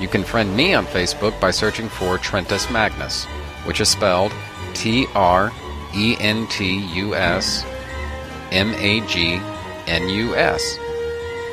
You 0.00 0.08
can 0.08 0.24
friend 0.24 0.56
me 0.56 0.74
on 0.74 0.86
Facebook 0.86 1.40
by 1.40 1.52
searching 1.52 1.88
for 1.88 2.18
Trentus 2.18 2.68
Magnus, 2.72 3.26
which 3.64 3.80
is 3.80 3.88
spelled 3.88 4.32
T 4.74 5.06
R 5.14 5.52
E 5.94 6.16
N 6.18 6.48
T 6.48 6.80
U 6.94 7.14
S 7.14 7.64
M 8.50 8.74
A 8.74 9.06
G 9.06 9.40
N 9.86 10.08
U 10.08 10.34
S. 10.34 10.78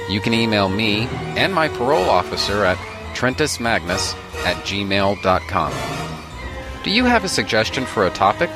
You 0.09 0.19
can 0.19 0.33
email 0.33 0.69
me 0.69 1.07
and 1.37 1.53
my 1.53 1.67
parole 1.67 2.09
officer 2.09 2.65
at 2.65 2.77
trentusmagnus 3.13 4.15
at 4.43 4.55
gmail.com. 4.65 5.73
Do 6.83 6.89
you 6.89 7.05
have 7.05 7.23
a 7.23 7.29
suggestion 7.29 7.85
for 7.85 8.07
a 8.07 8.09
topic? 8.09 8.49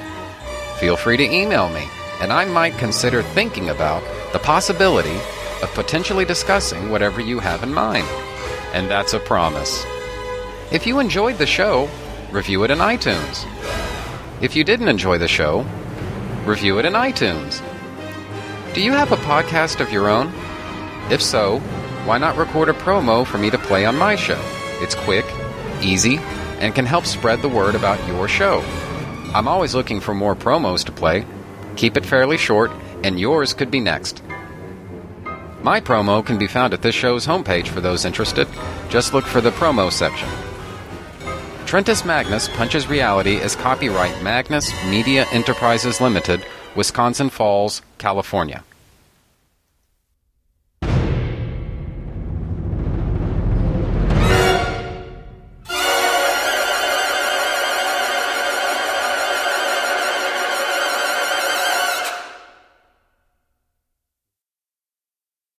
Feel 0.79 0.97
free 0.97 1.17
to 1.17 1.23
email 1.23 1.69
me, 1.69 1.87
and 2.21 2.33
I 2.33 2.45
might 2.45 2.77
consider 2.79 3.21
thinking 3.21 3.69
about 3.69 4.03
the 4.33 4.39
possibility 4.39 5.15
of 5.61 5.71
potentially 5.75 6.25
discussing 6.25 6.89
whatever 6.89 7.21
you 7.21 7.39
have 7.39 7.61
in 7.61 7.73
mind. 7.73 8.07
And 8.73 8.89
that's 8.89 9.13
a 9.13 9.19
promise. 9.19 9.85
If 10.71 10.87
you 10.87 10.99
enjoyed 10.99 11.37
the 11.37 11.45
show, 11.45 11.87
review 12.31 12.63
it 12.63 12.71
in 12.71 12.79
iTunes. 12.79 13.45
If 14.41 14.55
you 14.55 14.63
didn't 14.63 14.87
enjoy 14.87 15.19
the 15.19 15.27
show, 15.27 15.65
review 16.45 16.79
it 16.79 16.85
in 16.85 16.93
iTunes. 16.93 17.61
Do 18.73 18.81
you 18.81 18.91
have 18.93 19.11
a 19.11 19.17
podcast 19.17 19.79
of 19.79 19.91
your 19.91 20.09
own? 20.09 20.33
If 21.13 21.21
so, 21.21 21.59
why 22.05 22.17
not 22.17 22.37
record 22.37 22.69
a 22.69 22.73
promo 22.73 23.23
for 23.23 23.37
me 23.37 23.51
to 23.51 23.57
play 23.59 23.85
on 23.85 23.95
my 23.95 24.15
show? 24.15 24.41
It's 24.81 24.95
quick, 24.95 25.25
easy, 25.79 26.17
and 26.57 26.73
can 26.73 26.87
help 26.87 27.05
spread 27.05 27.43
the 27.43 27.49
word 27.49 27.75
about 27.75 28.07
your 28.07 28.27
show. 28.27 28.61
I'm 29.35 29.47
always 29.47 29.75
looking 29.75 29.99
for 29.99 30.15
more 30.15 30.35
promos 30.35 30.83
to 30.85 30.91
play. 30.91 31.23
Keep 31.75 31.97
it 31.97 32.05
fairly 32.07 32.37
short, 32.37 32.71
and 33.03 33.19
yours 33.19 33.53
could 33.53 33.69
be 33.69 33.79
next. 33.79 34.23
My 35.61 35.79
promo 35.79 36.25
can 36.25 36.39
be 36.39 36.47
found 36.47 36.73
at 36.73 36.81
this 36.81 36.95
show's 36.95 37.27
homepage 37.27 37.67
for 37.67 37.79
those 37.79 38.05
interested. 38.05 38.47
Just 38.89 39.13
look 39.13 39.25
for 39.25 39.39
the 39.39 39.51
promo 39.51 39.91
section. 39.91 40.29
Trentus 41.67 42.03
Magnus 42.03 42.49
Punches 42.49 42.87
Reality 42.87 43.35
is 43.35 43.55
copyright 43.55 44.23
Magnus 44.23 44.73
Media 44.85 45.27
Enterprises 45.31 46.01
Limited, 46.01 46.43
Wisconsin 46.75 47.29
Falls, 47.29 47.83
California. 47.99 48.63